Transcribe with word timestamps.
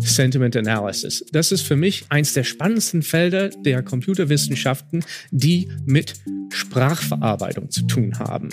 Sentiment 0.00 0.56
Analysis. 0.56 1.24
Das 1.32 1.50
ist 1.52 1.62
für 1.62 1.76
mich 1.76 2.04
eins 2.08 2.34
der 2.34 2.44
spannendsten 2.44 3.02
Felder 3.02 3.48
der 3.48 3.82
Computerwissenschaften, 3.82 5.04
die 5.30 5.68
mit 5.84 6.14
Sprachverarbeitung 6.50 7.70
zu 7.70 7.82
tun 7.86 8.18
haben. 8.18 8.48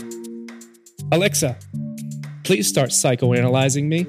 Alexa, 1.12 1.56
please 2.44 2.70
start 2.70 2.90
psychoanalyzing 2.90 3.88
me. 3.88 4.08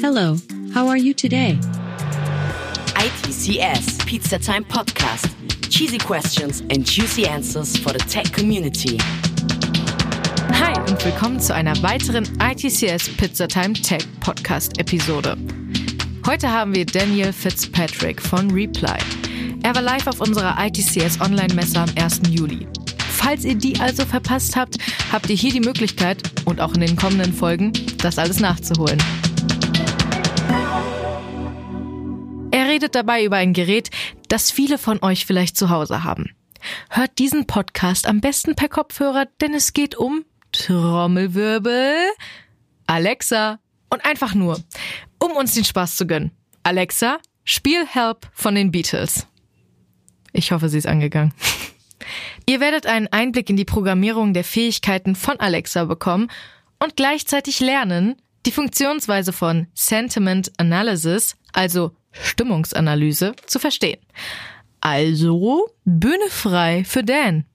Hello, 0.00 0.36
how 0.74 0.88
are 0.88 0.98
you 0.98 1.14
today? 1.14 1.58
ITCS 2.96 3.98
Pizza 4.06 4.38
Time 4.38 4.64
Podcast. 4.64 5.28
Cheesy 5.70 5.98
questions 5.98 6.60
and 6.70 6.84
juicy 6.84 7.26
answers 7.26 7.76
for 7.76 7.92
the 7.92 7.98
tech 7.98 8.32
community. 8.32 8.98
Und 10.92 11.06
willkommen 11.06 11.40
zu 11.40 11.54
einer 11.54 11.82
weiteren 11.82 12.28
ITCS 12.38 13.16
Pizza 13.16 13.48
Time 13.48 13.72
Tech 13.72 14.04
Podcast 14.20 14.78
Episode. 14.78 15.38
Heute 16.26 16.52
haben 16.52 16.74
wir 16.74 16.84
Daniel 16.84 17.32
Fitzpatrick 17.32 18.20
von 18.20 18.50
Reply. 18.50 18.98
Er 19.62 19.74
war 19.74 19.80
live 19.80 20.06
auf 20.06 20.20
unserer 20.20 20.54
ITCS 20.62 21.18
Online-Messe 21.22 21.80
am 21.80 21.88
1. 21.96 22.20
Juli. 22.28 22.68
Falls 23.08 23.46
ihr 23.46 23.54
die 23.54 23.80
also 23.80 24.04
verpasst 24.04 24.54
habt, 24.54 24.76
habt 25.10 25.30
ihr 25.30 25.34
hier 25.34 25.50
die 25.50 25.60
Möglichkeit 25.60 26.30
und 26.44 26.60
auch 26.60 26.74
in 26.74 26.82
den 26.82 26.94
kommenden 26.94 27.32
Folgen, 27.32 27.72
das 27.96 28.18
alles 28.18 28.38
nachzuholen. 28.38 29.02
Er 32.50 32.68
redet 32.68 32.94
dabei 32.94 33.24
über 33.24 33.36
ein 33.36 33.54
Gerät, 33.54 33.88
das 34.28 34.50
viele 34.50 34.76
von 34.76 35.02
euch 35.02 35.24
vielleicht 35.24 35.56
zu 35.56 35.70
Hause 35.70 36.04
haben. 36.04 36.34
Hört 36.90 37.18
diesen 37.18 37.46
Podcast 37.46 38.06
am 38.06 38.20
besten 38.20 38.56
per 38.56 38.68
Kopfhörer, 38.68 39.26
denn 39.40 39.54
es 39.54 39.72
geht 39.72 39.96
um 39.96 40.26
Trommelwirbel, 40.52 41.94
Alexa 42.86 43.58
und 43.90 44.04
einfach 44.04 44.34
nur, 44.34 44.60
um 45.18 45.32
uns 45.32 45.54
den 45.54 45.64
Spaß 45.64 45.96
zu 45.96 46.06
gönnen. 46.06 46.30
Alexa, 46.62 47.18
spiel 47.44 47.86
Help 47.86 48.28
von 48.32 48.54
den 48.54 48.70
Beatles. 48.70 49.26
Ich 50.32 50.52
hoffe, 50.52 50.68
sie 50.68 50.78
ist 50.78 50.86
angegangen. 50.86 51.34
Ihr 52.46 52.60
werdet 52.60 52.86
einen 52.86 53.08
Einblick 53.08 53.50
in 53.50 53.56
die 53.56 53.64
Programmierung 53.64 54.34
der 54.34 54.44
Fähigkeiten 54.44 55.14
von 55.14 55.38
Alexa 55.38 55.84
bekommen 55.84 56.28
und 56.78 56.96
gleichzeitig 56.96 57.60
lernen, 57.60 58.16
die 58.46 58.52
Funktionsweise 58.52 59.32
von 59.32 59.68
Sentiment 59.74 60.52
Analysis, 60.56 61.36
also 61.52 61.92
Stimmungsanalyse, 62.10 63.34
zu 63.46 63.58
verstehen. 63.58 64.00
Also 64.80 65.68
Bühne 65.84 66.28
frei 66.28 66.84
für 66.84 67.04
Dan. 67.04 67.46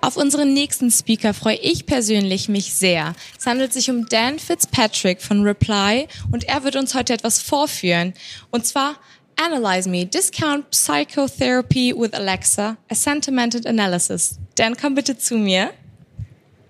Auf 0.00 0.16
unseren 0.16 0.54
nächsten 0.54 0.90
Speaker 0.90 1.34
freue 1.34 1.56
ich 1.56 1.84
persönlich 1.84 2.48
mich 2.48 2.72
sehr. 2.72 3.14
Es 3.38 3.46
handelt 3.46 3.72
sich 3.72 3.90
um 3.90 4.06
Dan 4.06 4.38
Fitzpatrick 4.38 5.20
von 5.20 5.42
Reply 5.42 6.06
und 6.30 6.44
er 6.44 6.62
wird 6.62 6.76
uns 6.76 6.94
heute 6.94 7.12
etwas 7.12 7.40
vorführen. 7.40 8.14
Und 8.50 8.64
zwar 8.64 8.96
Analyze 9.36 9.88
Me, 9.88 10.06
Discount 10.06 10.70
Psychotherapy 10.70 11.94
with 11.96 12.12
Alexa, 12.12 12.76
a 12.88 12.94
Sentimented 12.94 13.66
Analysis. 13.66 14.38
Dan, 14.54 14.76
komm 14.76 14.94
bitte 14.94 15.18
zu 15.18 15.36
mir. 15.36 15.70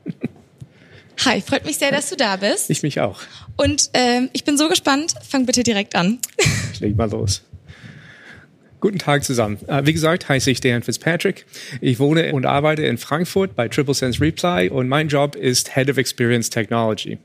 Hi, 1.24 1.40
freut 1.42 1.66
mich 1.66 1.76
sehr, 1.76 1.90
dass 1.90 2.08
du 2.08 2.16
da 2.16 2.36
bist. 2.36 2.70
Ich 2.70 2.82
mich 2.82 3.00
auch. 3.00 3.20
Und 3.56 3.90
ähm, 3.92 4.30
ich 4.32 4.44
bin 4.44 4.56
so 4.56 4.68
gespannt. 4.68 5.14
Fang 5.28 5.44
bitte 5.46 5.62
direkt 5.62 5.96
an. 5.96 6.18
Ich 6.72 6.80
leg 6.80 6.96
mal 6.96 7.10
los. 7.10 7.42
Guten 8.80 8.98
Tag 8.98 9.24
zusammen. 9.24 9.58
Äh, 9.66 9.86
wie 9.86 9.92
gesagt, 9.92 10.28
heiße 10.28 10.50
ich 10.50 10.60
Dan 10.60 10.82
Fitzpatrick. 10.82 11.46
Ich 11.80 11.98
wohne 11.98 12.32
und 12.32 12.46
arbeite 12.46 12.82
in 12.82 12.96
Frankfurt 12.96 13.56
bei 13.56 13.66
Triple 13.68 13.94
Sense 13.94 14.20
Reply 14.20 14.68
und 14.70 14.88
mein 14.88 15.08
Job 15.08 15.34
ist 15.34 15.74
Head 15.74 15.90
of 15.90 15.96
Experience 15.96 16.48
Technology. 16.48 17.18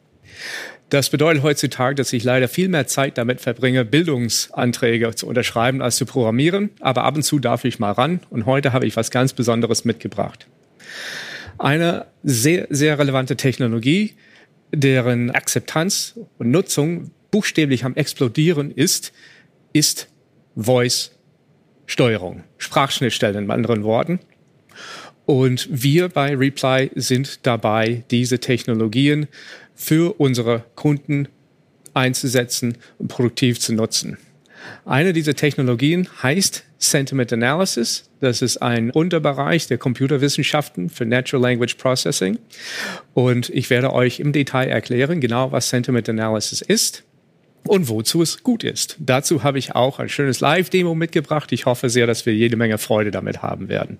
Das 0.89 1.09
bedeutet 1.09 1.43
heutzutage, 1.43 1.95
dass 1.95 2.11
ich 2.11 2.23
leider 2.23 2.47
viel 2.47 2.69
mehr 2.69 2.87
Zeit 2.87 3.17
damit 3.17 3.39
verbringe, 3.39 3.85
Bildungsanträge 3.85 5.13
zu 5.13 5.27
unterschreiben 5.27 5.81
als 5.81 5.97
zu 5.97 6.05
programmieren. 6.05 6.71
Aber 6.79 7.03
ab 7.03 7.15
und 7.15 7.23
zu 7.23 7.37
darf 7.37 7.65
ich 7.65 7.77
mal 7.77 7.91
ran 7.91 8.19
und 8.31 8.47
heute 8.47 8.73
habe 8.73 8.87
ich 8.87 8.95
was 8.95 9.11
ganz 9.11 9.33
Besonderes 9.33 9.85
mitgebracht. 9.85 10.47
Eine 11.59 12.07
sehr, 12.23 12.67
sehr 12.71 12.97
relevante 12.97 13.35
Technologie, 13.37 14.13
deren 14.71 15.29
Akzeptanz 15.29 16.19
und 16.39 16.49
Nutzung 16.49 17.11
buchstäblich 17.29 17.85
am 17.85 17.95
explodieren 17.95 18.71
ist, 18.71 19.13
ist 19.71 20.07
Voice 20.55 21.11
Steuerung, 21.85 22.43
Sprachschnittstellen 22.57 23.45
in 23.45 23.51
anderen 23.51 23.83
Worten. 23.83 24.19
Und 25.25 25.67
wir 25.71 26.09
bei 26.09 26.35
Reply 26.35 26.91
sind 26.95 27.45
dabei, 27.45 28.03
diese 28.11 28.39
Technologien 28.39 29.27
für 29.75 30.19
unsere 30.19 30.65
Kunden 30.75 31.27
einzusetzen 31.93 32.77
und 32.97 33.07
produktiv 33.07 33.59
zu 33.59 33.73
nutzen. 33.73 34.17
Eine 34.85 35.13
dieser 35.13 35.35
Technologien 35.35 36.07
heißt 36.21 36.63
Sentiment 36.77 37.31
Analysis. 37.33 38.09
Das 38.19 38.41
ist 38.41 38.57
ein 38.57 38.91
Unterbereich 38.91 39.67
der 39.67 39.77
Computerwissenschaften 39.77 40.89
für 40.89 41.05
Natural 41.05 41.41
Language 41.41 41.75
Processing. 41.75 42.39
Und 43.13 43.49
ich 43.49 43.69
werde 43.69 43.93
euch 43.93 44.19
im 44.19 44.31
Detail 44.31 44.67
erklären, 44.67 45.19
genau 45.21 45.51
was 45.51 45.69
Sentiment 45.69 46.07
Analysis 46.09 46.61
ist 46.61 47.03
und 47.67 47.89
wozu 47.89 48.21
es 48.21 48.43
gut 48.43 48.63
ist. 48.63 48.97
Dazu 48.99 49.43
habe 49.43 49.59
ich 49.59 49.75
auch 49.75 49.99
ein 49.99 50.09
schönes 50.09 50.39
Live-Demo 50.39 50.95
mitgebracht. 50.95 51.51
Ich 51.51 51.65
hoffe 51.65 51.89
sehr, 51.89 52.07
dass 52.07 52.25
wir 52.25 52.33
jede 52.33 52.57
Menge 52.57 52.77
Freude 52.77 53.11
damit 53.11 53.41
haben 53.41 53.69
werden. 53.69 53.97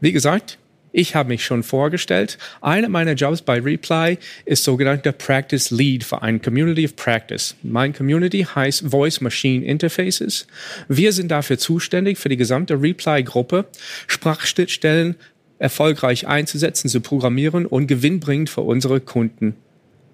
Wie 0.00 0.12
gesagt, 0.12 0.58
ich 0.96 1.16
habe 1.16 1.30
mich 1.30 1.44
schon 1.44 1.64
vorgestellt. 1.64 2.38
Einer 2.60 2.88
meiner 2.88 3.14
Jobs 3.14 3.42
bei 3.42 3.58
Reply 3.58 4.16
ist 4.44 4.62
sogenannter 4.62 5.10
Practice 5.10 5.72
Lead 5.72 6.04
für 6.04 6.22
eine 6.22 6.38
Community 6.38 6.84
of 6.84 6.94
Practice. 6.94 7.56
Mein 7.64 7.92
Community 7.92 8.46
heißt 8.54 8.84
Voice 8.90 9.20
Machine 9.20 9.64
Interfaces. 9.64 10.46
Wir 10.86 11.12
sind 11.12 11.32
dafür 11.32 11.58
zuständig, 11.58 12.18
für 12.18 12.28
die 12.28 12.36
gesamte 12.36 12.80
Reply-Gruppe 12.80 13.64
Sprachschnittstellen 14.06 15.16
erfolgreich 15.58 16.28
einzusetzen, 16.28 16.88
zu 16.88 17.00
programmieren 17.00 17.66
und 17.66 17.88
gewinnbringend 17.88 18.48
für 18.48 18.60
unsere 18.60 19.00
Kunden 19.00 19.56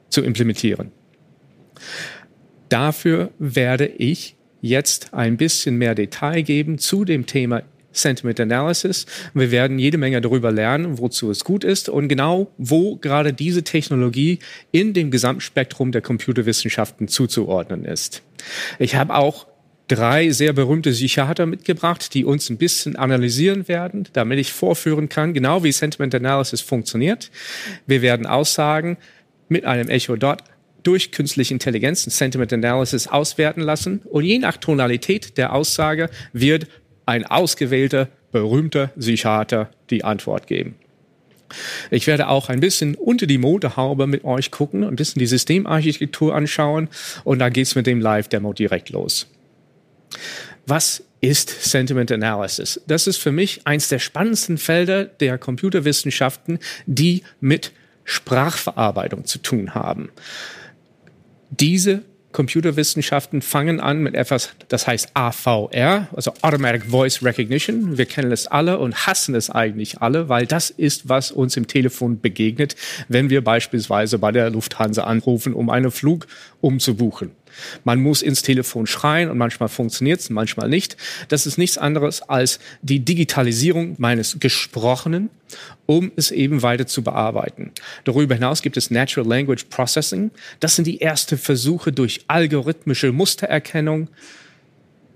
zu 0.08 0.22
implementieren. 0.22 0.92
Dafür 2.68 3.30
werde 3.38 3.86
ich 3.86 4.36
jetzt 4.60 5.14
ein 5.14 5.36
bisschen 5.36 5.76
mehr 5.76 5.94
Detail 5.94 6.42
geben 6.42 6.78
zu 6.78 7.04
dem 7.04 7.26
Thema 7.26 7.62
Sentiment 7.92 8.38
Analysis. 8.38 9.06
Wir 9.34 9.50
werden 9.50 9.78
jede 9.78 9.98
Menge 9.98 10.20
darüber 10.20 10.52
lernen, 10.52 10.98
wozu 10.98 11.30
es 11.30 11.44
gut 11.44 11.64
ist 11.64 11.88
und 11.88 12.08
genau, 12.08 12.52
wo 12.56 12.96
gerade 12.96 13.32
diese 13.32 13.64
Technologie 13.64 14.38
in 14.70 14.94
dem 14.94 15.10
Gesamtspektrum 15.10 15.92
der 15.92 16.02
Computerwissenschaften 16.02 17.08
zuzuordnen 17.08 17.84
ist. 17.84 18.22
Ich 18.78 18.94
habe 18.94 19.14
auch 19.14 19.46
drei 19.88 20.30
sehr 20.30 20.52
berühmte 20.52 20.92
Psychiater 20.92 21.46
mitgebracht, 21.46 22.14
die 22.14 22.24
uns 22.24 22.48
ein 22.48 22.58
bisschen 22.58 22.94
analysieren 22.94 23.66
werden, 23.66 24.06
damit 24.12 24.38
ich 24.38 24.52
vorführen 24.52 25.08
kann, 25.08 25.34
genau 25.34 25.64
wie 25.64 25.72
Sentiment 25.72 26.14
Analysis 26.14 26.60
funktioniert. 26.60 27.30
Wir 27.86 28.02
werden 28.02 28.26
Aussagen 28.26 28.98
mit 29.48 29.64
einem 29.64 29.88
Echo 29.88 30.14
Dot 30.14 30.44
durch 30.82 31.12
künstliche 31.12 31.54
Intelligenz 31.54 32.04
Sentiment 32.04 32.52
Analysis 32.52 33.06
auswerten 33.06 33.60
lassen 33.60 34.00
und 34.04 34.24
je 34.24 34.38
nach 34.38 34.56
Tonalität 34.56 35.36
der 35.36 35.52
Aussage 35.52 36.10
wird 36.32 36.66
ein 37.06 37.26
ausgewählter, 37.26 38.08
berühmter 38.32 38.88
Psychiater 38.98 39.70
die 39.90 40.04
Antwort 40.04 40.46
geben. 40.46 40.76
Ich 41.90 42.06
werde 42.06 42.28
auch 42.28 42.48
ein 42.48 42.60
bisschen 42.60 42.94
unter 42.94 43.26
die 43.26 43.38
Motorhaube 43.38 44.06
mit 44.06 44.24
euch 44.24 44.50
gucken 44.50 44.84
ein 44.84 44.96
bisschen 44.96 45.18
die 45.18 45.26
Systemarchitektur 45.26 46.34
anschauen 46.34 46.88
und 47.24 47.40
dann 47.40 47.52
geht's 47.52 47.74
mit 47.74 47.86
dem 47.86 48.00
Live-Demo 48.00 48.52
direkt 48.52 48.90
los. 48.90 49.26
Was 50.66 51.02
ist 51.20 51.48
Sentiment 51.64 52.12
Analysis? 52.12 52.80
Das 52.86 53.06
ist 53.06 53.16
für 53.16 53.32
mich 53.32 53.62
eins 53.66 53.88
der 53.88 53.98
spannendsten 53.98 54.58
Felder 54.58 55.04
der 55.04 55.38
Computerwissenschaften, 55.38 56.58
die 56.86 57.22
mit 57.40 57.72
Sprachverarbeitung 58.04 59.24
zu 59.24 59.38
tun 59.38 59.74
haben. 59.74 60.10
Diese 61.50 62.02
Computerwissenschaften 62.32 63.42
fangen 63.42 63.80
an 63.80 63.98
mit 63.98 64.14
etwas, 64.14 64.50
das 64.68 64.86
heißt 64.86 65.10
AVR, 65.14 66.08
also 66.14 66.32
Automatic 66.42 66.84
Voice 66.84 67.24
Recognition. 67.24 67.98
Wir 67.98 68.06
kennen 68.06 68.30
es 68.30 68.46
alle 68.46 68.78
und 68.78 69.06
hassen 69.06 69.34
es 69.34 69.50
eigentlich 69.50 70.00
alle, 70.00 70.28
weil 70.28 70.46
das 70.46 70.70
ist, 70.70 71.08
was 71.08 71.32
uns 71.32 71.56
im 71.56 71.66
Telefon 71.66 72.20
begegnet, 72.20 72.76
wenn 73.08 73.30
wir 73.30 73.42
beispielsweise 73.42 74.18
bei 74.18 74.30
der 74.30 74.48
Lufthansa 74.50 75.04
anrufen, 75.04 75.54
um 75.54 75.70
einen 75.70 75.90
Flug 75.90 76.28
umzubuchen. 76.60 77.32
Man 77.84 78.00
muss 78.00 78.22
ins 78.22 78.42
Telefon 78.42 78.86
schreien 78.86 79.30
und 79.30 79.38
manchmal 79.38 79.68
funktioniert 79.68 80.20
es, 80.20 80.30
manchmal 80.30 80.68
nicht. 80.68 80.96
Das 81.28 81.46
ist 81.46 81.58
nichts 81.58 81.78
anderes 81.78 82.22
als 82.22 82.60
die 82.82 83.00
Digitalisierung 83.00 83.94
meines 83.98 84.38
Gesprochenen, 84.40 85.30
um 85.86 86.12
es 86.16 86.30
eben 86.30 86.62
weiter 86.62 86.86
zu 86.86 87.02
bearbeiten. 87.02 87.72
Darüber 88.04 88.34
hinaus 88.34 88.62
gibt 88.62 88.76
es 88.76 88.90
Natural 88.90 89.28
Language 89.28 89.64
Processing. 89.70 90.30
Das 90.60 90.76
sind 90.76 90.86
die 90.86 91.00
ersten 91.00 91.38
Versuche 91.38 91.92
durch 91.92 92.24
algorithmische 92.28 93.12
Mustererkennung, 93.12 94.08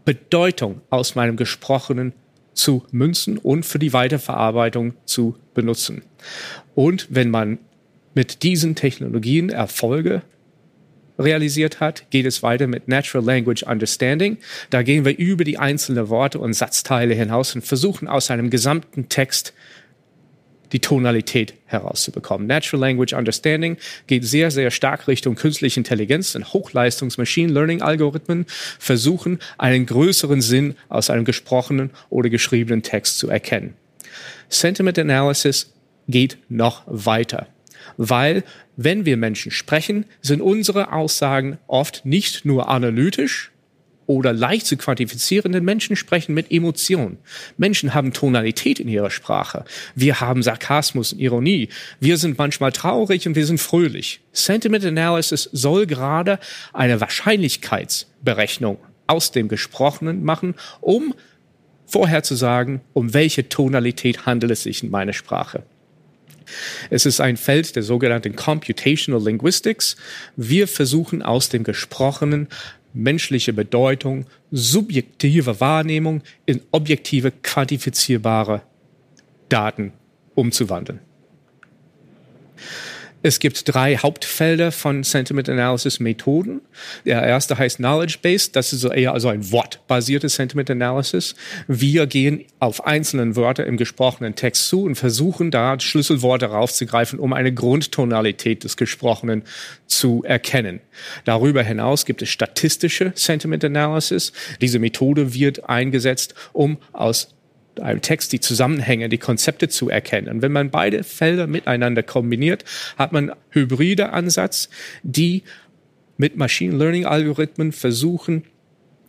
Bedeutung 0.05 0.81
aus 0.91 1.15
meinem 1.15 1.37
Gesprochenen 1.37 2.13
zu 2.53 2.85
münzen 2.93 3.39
und 3.39 3.67
für 3.67 3.79
die 3.79 3.93
Weiterverarbeitung 3.93 4.95
zu 5.05 5.37
benutzen. 5.55 6.03
Und 6.75 7.09
wenn 7.11 7.31
man 7.31 7.59
mit 8.15 8.43
diesen 8.43 8.75
Technologien 8.75 9.51
Erfolge 9.51 10.23
realisiert 11.19 11.81
hat, 11.81 12.11
geht 12.11 12.27
es 12.27 12.43
weiter 12.43 12.67
mit 12.67 12.89
Natural 12.89 13.25
Language 13.25 13.63
Understanding. 13.63 14.39
Da 14.71 14.83
gehen 14.83 15.05
wir 15.05 15.17
über 15.17 15.45
die 15.45 15.59
einzelnen 15.59 16.09
Worte 16.09 16.39
und 16.39 16.55
Satzteile 16.55 17.15
hinaus 17.15 17.55
und 17.55 17.65
versuchen 17.65 18.09
aus 18.09 18.31
einem 18.31 18.51
gesamten 18.51 19.09
Text 19.09 19.55
die 20.73 20.81
Tonalität 20.81 21.55
herauszubekommen. 21.67 22.49
Natural 22.49 22.81
Language 22.81 23.13
Understanding 23.13 23.77
geht 24.09 24.25
sehr, 24.25 24.51
sehr 24.51 24.73
stark 24.73 25.07
Richtung 25.07 25.37
künstliche 25.37 25.79
Intelligenz 25.79 26.35
und 26.35 26.53
Hochleistungs 26.53 27.17
Machine 27.17 27.53
Learning 27.53 27.81
Algorithmen 27.81 28.47
versuchen, 28.81 29.39
einen 29.57 29.87
größeren 29.87 30.41
Sinn 30.41 30.75
aus 30.89 31.11
einem 31.11 31.25
gesprochenen 31.25 31.91
oder 32.11 32.29
geschriebenen 32.29 32.83
Text 32.83 33.19
zu 33.19 33.29
erkennen. 33.29 33.75
Sentiment 34.49 34.99
Analysis 34.99 35.73
geht 36.09 36.39
noch 36.49 36.83
weiter 36.87 37.47
weil 37.97 38.45
wenn 38.77 39.05
wir 39.05 39.17
Menschen 39.17 39.51
sprechen, 39.51 40.07
sind 40.21 40.41
unsere 40.41 40.93
Aussagen 40.93 41.59
oft 41.67 42.05
nicht 42.05 42.45
nur 42.45 42.69
analytisch 42.69 43.53
oder 44.07 44.33
leicht 44.33 44.67
zu 44.67 44.77
quantifizierenden 44.77 45.65
Menschen 45.65 45.97
sprechen 45.97 46.35
mit 46.35 46.51
Emotionen. 46.51 47.19
Menschen 47.57 47.95
haben 47.95 48.13
Tonalität 48.13 48.81
in 48.81 48.89
ihrer 48.89 49.11
Sprache. 49.11 49.65
Wir 49.95 50.21
haben 50.21 50.43
Sarkasmus 50.43 51.13
und 51.13 51.21
Ironie. 51.21 51.69
Wir 52.01 52.17
sind 52.17 52.39
manchmal 52.39 52.73
traurig 52.73 53.27
und 53.27 53.35
wir 53.35 53.47
sind 53.47 53.61
fröhlich. 53.61 54.21
Sentiment 54.33 54.85
Analysis 54.85 55.49
soll 55.53 55.87
gerade 55.87 56.39
eine 56.73 57.01
Wahrscheinlichkeitsberechnung 57.01 58.79
aus 59.07 59.33
dem 59.33 59.49
Gesprochenen 59.49 60.25
machen, 60.25 60.55
um 60.81 61.15
vorherzusagen, 61.87 62.81
um 62.93 63.15
welche 63.15 63.49
Tonalität 63.49 64.27
handelt 64.27 64.53
es 64.53 64.63
sich 64.63 64.83
in 64.83 64.91
meiner 64.91 65.13
Sprache. 65.13 65.63
Es 66.91 67.07
ist 67.07 67.21
ein 67.21 67.37
Feld 67.37 67.77
der 67.77 67.83
sogenannten 67.83 68.37
Computational 68.37 69.23
Linguistics. 69.23 69.97
Wir 70.37 70.69
versuchen 70.69 71.23
aus 71.23 71.49
dem 71.49 71.65
Gesprochenen 71.65 72.49
menschliche 72.93 73.53
Bedeutung, 73.53 74.27
subjektive 74.51 75.61
Wahrnehmung 75.61 76.23
in 76.47 76.61
objektive, 76.71 77.33
quantifizierbare 77.33 78.63
Daten 79.49 79.93
umzuwandeln. 80.35 81.01
Es 83.27 83.39
gibt 83.39 83.75
drei 83.75 83.97
Hauptfelder 83.97 84.71
von 84.71 85.03
Sentiment 85.03 85.49
Analysis 85.49 85.99
Methoden. 85.99 86.61
Der 87.07 87.23
erste 87.23 87.57
heißt 87.57 87.79
Knowledge 87.79 88.19
Based. 88.21 88.55
Das 88.55 88.75
ist 88.75 88.85
eher 88.85 89.15
also 89.15 89.29
ein 89.29 89.51
wortbasiertes 89.51 90.35
Sentiment 90.35 90.71
Analysis. 90.71 91.35
Wir 91.67 92.07
gehen 92.07 92.45
auf 92.59 92.87
einzelnen 92.87 93.35
Wörter 93.35 93.65
im 93.65 93.79
gesprochenen 93.79 94.35
Text 94.35 94.69
zu 94.69 94.83
und 94.83 94.97
versuchen 94.97 95.51
da 95.51 95.81
Schlüsselworte 95.81 96.45
raufzugreifen, 96.45 97.19
um 97.19 97.33
eine 97.33 97.55
Grundtonalität 97.55 98.63
des 98.63 98.77
Gesprochenen 98.77 99.45
zu 99.87 100.23
erkennen. 100.25 100.81
Darüber 101.25 101.63
hinaus 101.63 102.05
gibt 102.05 102.21
es 102.21 102.29
statistische 102.29 103.13
Sentiment 103.15 103.65
Analysis. 103.65 104.35
Diese 104.61 104.79
Methode 104.79 105.33
wird 105.33 105.67
eingesetzt, 105.67 106.35
um 106.53 106.77
aus 106.93 107.34
einem 107.81 108.01
Text 108.01 108.33
die 108.33 108.41
Zusammenhänge, 108.41 109.09
die 109.09 109.19
Konzepte 109.19 109.69
zu 109.69 109.89
erkennen. 109.89 110.29
Und 110.29 110.43
wenn 110.43 110.53
man 110.53 110.71
beide 110.71 111.05
Felder 111.05 111.47
miteinander 111.47 112.03
kombiniert, 112.03 112.65
hat 112.97 113.13
man 113.13 113.33
hybride 113.51 114.13
Ansatz, 114.13 114.69
die 115.03 115.43
mit 116.17 116.37
Machine 116.37 116.77
Learning 116.77 117.07
Algorithmen 117.07 117.73
versuchen, 117.73 118.45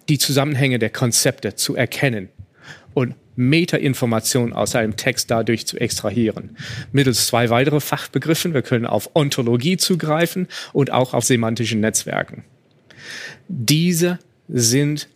die 0.09 0.17
Zusammenhänge 0.17 0.79
der 0.79 0.89
Konzepte 0.89 1.55
zu 1.55 1.75
erkennen 1.75 2.29
und 2.93 3.15
Metainformationen 3.35 4.53
aus 4.53 4.75
einem 4.75 4.95
Text 4.95 5.29
dadurch 5.29 5.67
zu 5.67 5.77
extrahieren. 5.77 6.57
Mittels 6.91 7.27
zwei 7.27 7.49
weitere 7.49 7.79
Fachbegriffen. 7.79 8.53
Wir 8.53 8.61
können 8.61 8.85
auf 8.85 9.09
Ontologie 9.13 9.77
zugreifen 9.77 10.47
und 10.73 10.91
auch 10.91 11.13
auf 11.13 11.25
semantischen 11.25 11.81
Netzwerken. 11.81 12.45
Diese 13.47 14.19
sind 14.47 15.09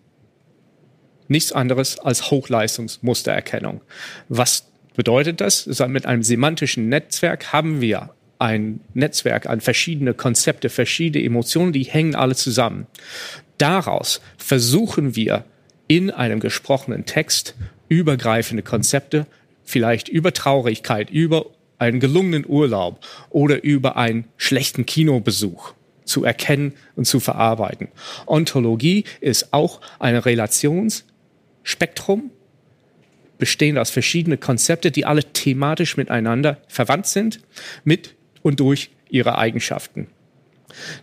nichts 1.30 1.54
anderes 1.54 1.98
als 2.00 2.30
Hochleistungsmustererkennung. 2.30 3.82
Was 4.28 4.66
bedeutet 4.96 5.40
das? 5.40 5.66
Mit 5.88 6.06
einem 6.06 6.24
semantischen 6.24 6.90
Netzwerk 6.90 7.54
haben 7.54 7.80
wir 7.80 8.10
ein 8.40 8.82
Netzwerk 8.94 9.48
an 9.48 9.62
verschiedene 9.62 10.14
Konzepte, 10.14 10.70
verschiedene 10.70 11.24
Emotionen, 11.26 11.74
die 11.74 11.84
hängen 11.84 12.16
alle 12.16 12.36
zusammen. 12.36 12.88
Daraus 13.58 14.22
versuchen 14.38 15.16
wir 15.16 15.46
in 15.88 16.12
einem 16.12 16.40
gesprochenen 16.40 17.06
Text 17.06 17.56
übergreifende 17.90 18.64
Konzepte, 18.64 19.26
vielleicht 19.64 20.08
über 20.08 20.34
Traurigkeit, 20.34 21.10
über 21.10 21.48
einen 21.78 22.00
gelungenen 22.00 22.46
Urlaub 22.48 23.06
oder 23.30 23.64
über 23.64 23.98
einen 23.98 24.26
schlechten 24.38 24.86
Kinobesuch 24.86 25.74
zu 26.06 26.24
erkennen 26.24 26.74
und 26.96 27.06
zu 27.06 27.20
verarbeiten. 27.20 27.90
Ontologie 28.26 29.04
ist 29.22 29.54
auch 29.54 29.82
eine 30.00 30.26
Relations- 30.26 31.04
Spektrum, 31.64 32.32
bestehend 33.38 33.80
aus 33.80 33.90
verschiedenen 33.90 34.40
Konzepte, 34.40 34.92
die 34.92 35.06
alle 35.06 35.24
thematisch 35.24 35.98
miteinander 35.98 36.62
verwandt 36.68 37.08
sind, 37.08 37.40
mit 37.84 38.16
und 38.42 38.60
durch 38.60 38.92
ihre 39.10 39.38
Eigenschaften. 39.38 40.08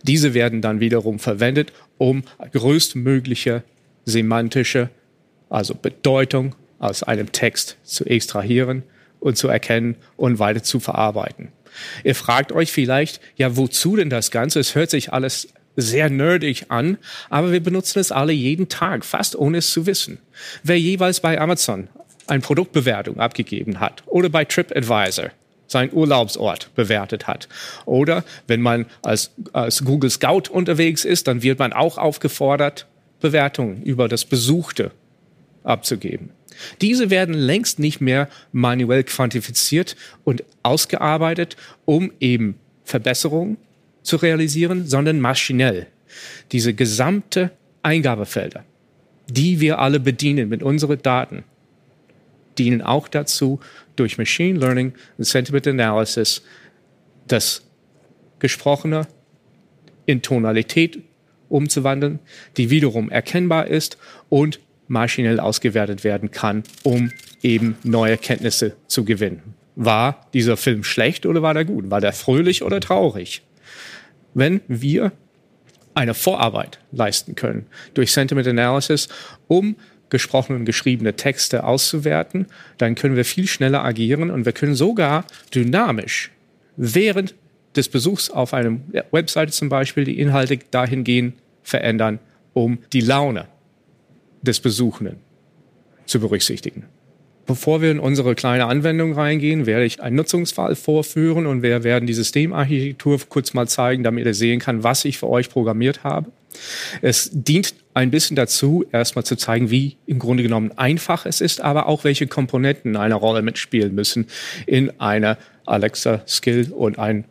Diese 0.03 0.33
werden 0.33 0.61
dann 0.61 0.79
wiederum 0.79 1.19
verwendet, 1.19 1.73
um 1.97 2.23
größtmögliche 2.53 3.63
semantische, 4.05 4.89
also 5.49 5.75
Bedeutung 5.75 6.55
aus 6.79 7.03
einem 7.03 7.31
Text 7.31 7.77
zu 7.83 8.05
extrahieren 8.05 8.83
und 9.19 9.37
zu 9.37 9.47
erkennen 9.47 9.95
und 10.15 10.39
weiter 10.39 10.63
zu 10.63 10.79
verarbeiten. 10.79 11.49
Ihr 12.03 12.15
fragt 12.15 12.51
euch 12.51 12.71
vielleicht, 12.71 13.19
ja, 13.35 13.57
wozu 13.57 13.95
denn 13.95 14.09
das 14.09 14.31
Ganze? 14.31 14.59
Es 14.59 14.75
hört 14.75 14.89
sich 14.89 15.13
alles 15.13 15.49
sehr 15.77 16.09
nerdig 16.09 16.65
an, 16.69 16.97
aber 17.29 17.53
wir 17.53 17.61
benutzen 17.61 17.99
es 17.99 18.11
alle 18.11 18.33
jeden 18.33 18.67
Tag, 18.67 19.05
fast 19.05 19.37
ohne 19.37 19.59
es 19.59 19.71
zu 19.71 19.85
wissen. 19.85 20.17
Wer 20.63 20.79
jeweils 20.79 21.21
bei 21.21 21.39
Amazon 21.39 21.87
eine 22.25 22.41
Produktbewertung 22.41 23.19
abgegeben 23.19 23.79
hat 23.79 24.03
oder 24.07 24.27
bei 24.27 24.43
TripAdvisor 24.43 25.29
seinen 25.67 25.93
Urlaubsort 25.93 26.73
bewertet 26.75 27.27
hat. 27.27 27.47
Oder 27.85 28.23
wenn 28.47 28.61
man 28.61 28.85
als, 29.01 29.31
als 29.53 29.83
Google 29.83 30.09
Scout 30.09 30.49
unterwegs 30.49 31.05
ist, 31.05 31.27
dann 31.27 31.43
wird 31.43 31.59
man 31.59 31.73
auch 31.73 31.97
aufgefordert, 31.97 32.87
Bewertungen 33.19 33.83
über 33.83 34.07
das 34.07 34.25
Besuchte 34.25 34.91
abzugeben. 35.63 36.29
Diese 36.81 37.09
werden 37.09 37.35
längst 37.35 37.79
nicht 37.79 38.01
mehr 38.01 38.29
manuell 38.51 39.03
quantifiziert 39.03 39.95
und 40.23 40.43
ausgearbeitet, 40.63 41.55
um 41.85 42.11
eben 42.19 42.55
Verbesserungen 42.83 43.57
zu 44.07 44.15
realisieren, 44.15 44.87
sondern 44.87 45.19
maschinell. 45.19 45.87
Diese 46.51 46.73
gesamte 46.73 47.51
Eingabefelder, 47.83 48.63
die 49.29 49.59
wir 49.59 49.79
alle 49.79 49.99
bedienen 49.99 50.49
mit 50.49 50.63
unseren 50.63 51.01
Daten, 51.01 51.43
dienen 52.57 52.81
auch 52.81 53.07
dazu, 53.07 53.59
durch 53.97 54.17
Machine 54.17 54.57
Learning 54.57 54.93
und 55.17 55.25
Sentiment 55.25 55.67
Analysis 55.67 56.41
das 57.27 57.63
Gesprochene 58.39 59.07
in 60.05 60.21
Tonalität 60.21 60.99
umzuwandeln, 61.49 62.19
die 62.55 62.69
wiederum 62.69 63.09
erkennbar 63.09 63.67
ist 63.67 63.97
und 64.29 64.59
maschinell 64.87 65.39
ausgewertet 65.39 66.05
werden 66.05 66.31
kann, 66.31 66.63
um 66.83 67.11
eben 67.43 67.75
neue 67.83 68.17
Kenntnisse 68.17 68.77
zu 68.87 69.03
gewinnen. 69.03 69.53
War 69.75 70.27
dieser 70.33 70.55
Film 70.55 70.83
schlecht 70.83 71.25
oder 71.25 71.41
war 71.41 71.53
der 71.53 71.65
gut? 71.65 71.91
War 71.91 71.99
der 71.99 72.13
fröhlich 72.13 72.63
oder 72.63 72.79
traurig? 72.79 73.41
Wenn 74.37 74.61
wir 74.67 75.11
eine 75.95 76.13
Vorarbeit 76.13 76.79
leisten 76.91 77.35
können 77.35 77.65
durch 77.95 78.11
Sentiment 78.11 78.47
Analysis, 78.47 79.09
um 79.47 79.75
gesprochene 80.09 80.59
und 80.59 80.65
geschriebene 80.65 81.15
Texte 81.15 81.63
auszuwerten, 81.63 82.45
dann 82.77 82.95
können 82.95 83.15
wir 83.15 83.25
viel 83.25 83.47
schneller 83.47 83.83
agieren 83.83 84.29
und 84.29 84.45
wir 84.45 84.53
können 84.53 84.75
sogar 84.75 85.25
dynamisch 85.53 86.31
während 86.77 87.33
des 87.75 87.89
Besuchs 87.89 88.29
auf 88.29 88.53
einem 88.53 88.83
Webseite 89.11 89.51
zum 89.51 89.69
Beispiel 89.69 90.03
die 90.03 90.19
Inhalte 90.19 90.59
dahingehend 90.69 91.33
verändern, 91.63 92.19
um 92.53 92.77
die 92.93 93.01
Laune 93.01 93.47
des 94.43 94.59
Besuchenden 94.59 95.17
zu 96.05 96.19
berücksichtigen. 96.19 96.85
Bevor 97.47 97.81
wir 97.81 97.91
in 97.91 97.99
unsere 97.99 98.35
kleine 98.35 98.65
Anwendung 98.65 99.13
reingehen, 99.13 99.65
werde 99.65 99.85
ich 99.85 100.01
einen 100.01 100.17
Nutzungsfall 100.17 100.75
vorführen 100.75 101.45
und 101.47 101.63
wir 101.63 101.85
werden 101.85 102.05
die 102.05 102.13
Systemarchitektur 102.13 103.19
kurz 103.29 103.53
mal 103.53 103.67
zeigen, 103.69 104.03
damit 104.03 104.25
ihr 104.25 104.33
sehen 104.33 104.59
kann, 104.59 104.83
was 104.83 105.05
ich 105.05 105.17
für 105.17 105.29
euch 105.29 105.49
programmiert 105.49 106.03
habe. 106.03 106.29
Es 107.01 107.29
dient 107.31 107.73
ein 107.93 108.11
bisschen 108.11 108.35
dazu, 108.35 108.85
erstmal 108.91 109.23
zu 109.23 109.37
zeigen, 109.37 109.71
wie 109.71 109.95
im 110.05 110.19
Grunde 110.19 110.43
genommen 110.43 110.71
einfach 110.75 111.25
es 111.25 111.39
ist, 111.39 111.61
aber 111.61 111.87
auch 111.87 112.03
welche 112.03 112.27
Komponenten 112.27 112.97
eine 112.97 113.15
Rolle 113.15 113.41
mitspielen 113.41 113.95
müssen 113.95 114.27
in 114.65 114.99
einer 114.99 115.37
Alexa-Skill 115.65 116.73
und 116.73 116.99
ein 116.99 117.25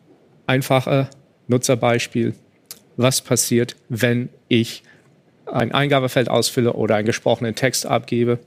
einfacher 0.47 1.11
Nutzerbeispiel. 1.47 2.35
Was 2.97 3.21
passiert, 3.21 3.77
wenn 3.91 4.31
ich 4.49 4.83
ein 5.47 5.73
Eingabefeld 5.73 6.29
ausfülle 6.29 6.75
oder 6.75 6.97
einen 6.97 7.07
gesprochenen 7.07 7.55
Text 7.55 7.87
abgebe. 7.87 8.39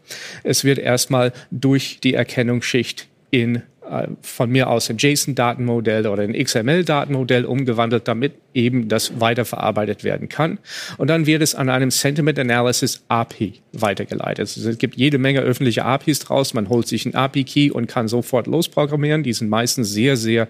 Es 0.44 0.64
wird 0.64 0.80
erstmal 0.80 1.34
durch 1.52 2.00
die 2.02 2.14
Erkennungsschicht 2.14 3.08
in 3.32 3.64
äh, 3.90 4.08
von 4.22 4.52
mir 4.52 4.70
aus 4.70 4.90
ein 4.90 4.98
JSON-Datenmodell 4.98 6.06
oder 6.06 6.24
ein 6.24 6.34
XML-Datenmodell 6.34 7.46
umgewandelt, 7.46 8.08
damit 8.08 8.34
eben 8.54 8.88
das 8.88 9.20
weiterverarbeitet 9.20 10.04
werden 10.04 10.30
kann. 10.30 10.60
Und 10.98 11.10
dann 11.10 11.26
wird 11.26 11.42
es 11.42 11.56
an 11.56 11.70
einem 11.70 11.90
Sentiment 11.90 12.38
Analysis 12.38 13.04
API 13.08 13.62
weitergeleitet. 13.74 14.40
Also 14.40 14.70
es 14.70 14.78
gibt 14.78 14.96
jede 14.96 15.18
Menge 15.18 15.42
öffentliche 15.42 15.86
APIs 15.86 16.20
draus. 16.20 16.54
Man 16.54 16.70
holt 16.70 16.88
sich 16.88 17.06
einen 17.06 17.16
API-Key 17.16 17.72
und 17.72 17.88
kann 17.88 18.08
sofort 18.08 18.46
losprogrammieren. 18.46 19.24
Die 19.24 19.34
sind 19.34 19.50
meistens 19.50 19.90
sehr, 19.90 20.18
sehr 20.18 20.48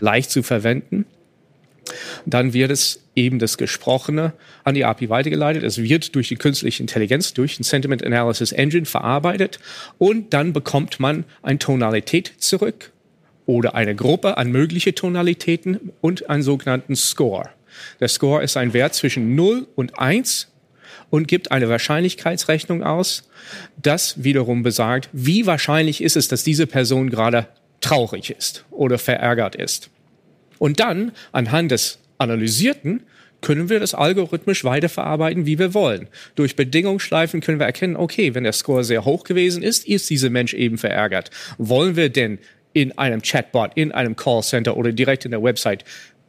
leicht 0.00 0.30
zu 0.30 0.42
verwenden. 0.42 1.06
Dann 2.26 2.52
wird 2.52 2.70
es 2.70 3.00
eben 3.14 3.38
das 3.38 3.58
Gesprochene 3.58 4.32
an 4.64 4.74
die 4.74 4.84
API 4.84 5.08
weitergeleitet. 5.08 5.62
Es 5.62 5.78
wird 5.82 6.14
durch 6.14 6.28
die 6.28 6.36
künstliche 6.36 6.82
Intelligenz, 6.82 7.34
durch 7.34 7.56
den 7.56 7.64
Sentiment 7.64 8.04
Analysis 8.04 8.52
Engine 8.52 8.86
verarbeitet 8.86 9.58
und 9.98 10.32
dann 10.32 10.52
bekommt 10.52 11.00
man 11.00 11.24
eine 11.42 11.58
Tonalität 11.58 12.32
zurück 12.38 12.92
oder 13.46 13.74
eine 13.74 13.94
Gruppe 13.94 14.36
an 14.36 14.50
mögliche 14.50 14.94
Tonalitäten 14.94 15.92
und 16.00 16.30
einen 16.30 16.42
sogenannten 16.42 16.96
Score. 16.96 17.50
Der 17.98 18.08
Score 18.08 18.42
ist 18.42 18.56
ein 18.56 18.72
Wert 18.72 18.94
zwischen 18.94 19.34
0 19.34 19.66
und 19.74 19.98
1 19.98 20.48
und 21.10 21.28
gibt 21.28 21.50
eine 21.50 21.68
Wahrscheinlichkeitsrechnung 21.68 22.82
aus, 22.82 23.28
das 23.82 24.22
wiederum 24.22 24.62
besagt, 24.62 25.08
wie 25.12 25.46
wahrscheinlich 25.46 26.02
ist 26.02 26.16
es, 26.16 26.28
dass 26.28 26.44
diese 26.44 26.66
Person 26.66 27.10
gerade 27.10 27.48
traurig 27.80 28.30
ist 28.30 28.64
oder 28.70 28.98
verärgert 28.98 29.56
ist. 29.56 29.90
Und 30.60 30.78
dann, 30.78 31.12
anhand 31.32 31.70
des 31.70 31.98
Analysierten, 32.18 33.02
können 33.40 33.70
wir 33.70 33.80
das 33.80 33.94
algorithmisch 33.94 34.62
weiterverarbeiten, 34.62 35.46
wie 35.46 35.58
wir 35.58 35.72
wollen. 35.72 36.08
Durch 36.34 36.54
Bedingungsschleifen 36.54 37.40
können 37.40 37.58
wir 37.58 37.64
erkennen, 37.64 37.96
okay, 37.96 38.34
wenn 38.34 38.44
der 38.44 38.52
Score 38.52 38.84
sehr 38.84 39.06
hoch 39.06 39.24
gewesen 39.24 39.62
ist, 39.62 39.88
ist 39.88 40.10
dieser 40.10 40.28
Mensch 40.28 40.52
eben 40.52 40.76
verärgert. 40.76 41.30
Wollen 41.56 41.96
wir 41.96 42.10
denn 42.10 42.38
in 42.74 42.96
einem 42.98 43.22
Chatbot, 43.22 43.72
in 43.74 43.90
einem 43.90 44.16
Callcenter 44.16 44.76
oder 44.76 44.92
direkt 44.92 45.24
in 45.24 45.30
der 45.30 45.42
Website 45.42 45.84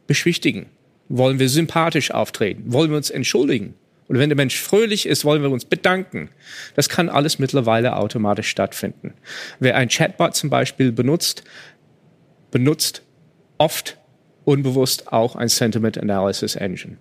beschwichtigen? 0.07 0.67
Wollen 1.09 1.37
wir 1.37 1.49
sympathisch 1.49 2.11
auftreten? 2.11 2.63
Wollen 2.67 2.89
wir 2.89 2.97
uns 2.97 3.09
entschuldigen? 3.09 3.73
Oder 4.07 4.19
wenn 4.19 4.29
der 4.29 4.37
Mensch 4.37 4.57
fröhlich 4.57 5.05
ist, 5.05 5.25
wollen 5.25 5.41
wir 5.41 5.49
uns 5.49 5.65
bedanken. 5.65 6.29
Das 6.75 6.87
kann 6.87 7.09
alles 7.09 7.37
mittlerweile 7.37 7.97
automatisch 7.97 8.47
stattfinden. 8.47 9.13
Wer 9.59 9.75
ein 9.75 9.89
Chatbot 9.89 10.35
zum 10.35 10.49
Beispiel 10.49 10.93
benutzt, 10.93 11.43
benutzt 12.49 13.03
oft 13.57 13.97
unbewusst 14.45 15.11
auch 15.11 15.35
ein 15.35 15.49
Sentiment 15.49 15.97
Analysis 15.97 16.55
Engine. 16.55 16.97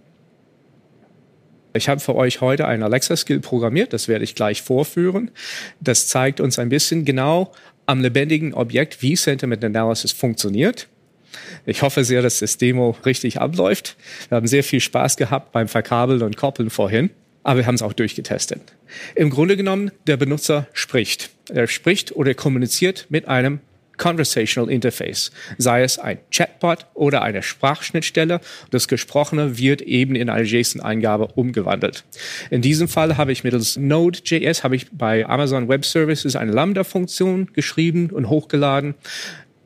Ich 1.73 1.89
habe 1.89 2.01
für 2.01 2.17
euch 2.17 2.41
heute 2.41 2.67
ein 2.67 2.83
Alexa-Skill 2.83 3.41
programmiert, 3.41 3.93
das 3.93 4.09
werde 4.09 4.25
ich 4.25 4.35
gleich 4.35 4.63
vorführen. 4.63 5.31
Das 5.81 6.09
zeigt 6.09 6.41
uns 6.41 6.59
ein 6.59 6.69
bisschen 6.69 7.05
genau 7.05 7.53
am 7.87 8.01
lebendigen 8.01 8.55
Objekt, 8.55 9.03
wie 9.03 9.17
Sentiment 9.17 9.65
Analysis 9.65 10.13
funktioniert. 10.13 10.89
Ich 11.67 11.83
hoffe 11.83 12.05
sehr, 12.05 12.23
dass 12.23 12.41
das 12.41 12.57
Demo 12.59 12.97
richtig 13.05 13.41
abläuft. 13.41 13.97
Wir 14.29 14.37
haben 14.37 14.49
sehr 14.49 14.65
viel 14.65 14.81
Spaß 14.81 15.17
gehabt 15.17 15.53
beim 15.53 15.69
Verkabeln 15.69 16.23
und 16.23 16.37
Koppeln 16.37 16.71
vorhin, 16.71 17.11
aber 17.45 17.61
wir 17.61 17.67
haben 17.67 17.77
es 17.77 17.83
auch 17.83 17.93
durchgetestet. 17.93 18.61
Im 19.15 19.31
Grunde 19.31 19.57
genommen, 19.57 19.93
der 20.09 20.17
Benutzer 20.17 20.67
spricht. 20.73 21.31
Er 21.49 21.69
spricht 21.69 22.17
oder 22.17 22.35
kommuniziert 22.35 23.07
mit 23.11 23.29
einem 23.29 23.61
Conversational 24.01 24.71
Interface, 24.71 25.31
sei 25.59 25.83
es 25.83 25.99
ein 25.99 26.19
Chatbot 26.33 26.87
oder 26.95 27.23
eine 27.23 27.43
Sprachschnittstelle. 27.43 28.41
Das 28.71 28.89
Gesprochene 28.89 29.59
wird 29.59 29.83
eben 29.83 30.17
in 30.17 30.31
eine 30.31 30.45
JSON-Eingabe 30.45 31.29
umgewandelt. 31.35 32.05
In 32.51 32.63
diesem 32.63 32.89
Fall 32.89 33.19
habe 33.19 33.31
ich 33.31 33.45
mittels 33.45 33.77
Node.js 33.77 34.65
habe 34.65 34.75
ich 34.75 34.91
bei 34.91 35.27
Amazon 35.27 35.69
Web 35.69 35.85
Services 35.85 36.35
eine 36.35 36.53
Lambda-Funktion 36.53 37.51
geschrieben 37.53 38.09
und 38.11 38.31
hochgeladen, 38.31 38.95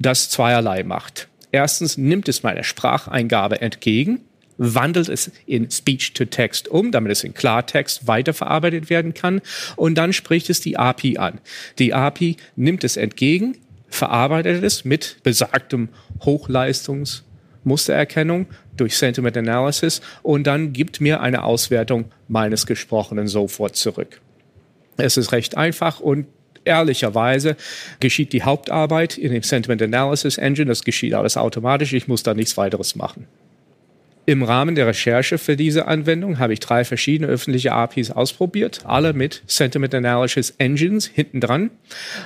das 0.01 0.29
zweierlei 0.31 0.83
macht. 0.83 1.29
Erstens 1.53 1.97
nimmt 1.97 2.29
es 2.29 2.43
meine 2.43 2.65
Spracheingabe 2.65 3.61
entgegen, 3.61 4.23
wandelt 4.57 5.09
es 5.09 5.31
in 5.47 5.71
Speech-to-Text 5.71 6.67
um, 6.69 6.91
damit 6.91 7.13
es 7.13 7.23
in 7.23 7.35
Klartext 7.35 8.09
weiterverarbeitet 8.09 8.91
werden 8.91 9.15
kann. 9.15 9.41
Und 9.77 9.95
dann 9.95 10.13
spricht 10.13 10.51
es 10.51 10.61
die 10.61 10.77
API 10.77 11.19
an. 11.19 11.41
Die 11.79 11.95
API 11.95 12.37
nimmt 12.57 12.83
es 12.83 12.97
entgegen, 12.97 13.57
verarbeitet 13.95 14.65
es 14.65 14.85
mit 14.85 15.19
besagtem 15.23 15.89
Hochleistungsmustererkennung 16.25 18.47
durch 18.77 18.97
Sentiment 18.97 19.37
Analysis 19.37 20.01
und 20.23 20.47
dann 20.47 20.73
gibt 20.73 21.01
mir 21.01 21.21
eine 21.21 21.43
Auswertung 21.45 22.07
meines 22.29 22.67
Gesprochenen 22.67 23.29
sofort 23.29 23.77
zurück. 23.77 24.21
Es 24.97 25.17
ist 25.17 25.33
recht 25.33 25.57
einfach 25.57 26.01
und 26.01 26.27
ehrlicherweise 26.65 27.57
geschieht 28.01 28.33
die 28.33 28.43
Hauptarbeit 28.43 29.19
in 29.19 29.33
dem 29.33 29.43
Sentiment 29.43 29.83
Analysis 29.83 30.39
Engine. 30.39 30.67
Das 30.67 30.85
geschieht 30.85 31.15
alles 31.15 31.37
automatisch. 31.37 31.93
Ich 31.93 32.09
muss 32.09 32.23
da 32.23 32.33
nichts 32.35 32.57
weiteres 32.57 32.97
machen. 32.97 33.27
Im 34.27 34.43
Rahmen 34.43 34.75
der 34.75 34.87
Recherche 34.87 35.37
für 35.37 35.55
diese 35.55 35.87
Anwendung 35.87 36.39
habe 36.39 36.55
ich 36.55 36.61
drei 36.61 36.85
verschiedene 36.85 37.29
öffentliche 37.31 37.73
APIs 37.73 38.11
ausprobiert, 38.11 38.81
alle 38.85 39.13
mit 39.13 39.43
Sentiment 39.47 39.95
Analysis 39.95 40.55
Engines 40.57 41.07
hinten 41.07 41.43
dran. 41.43 41.71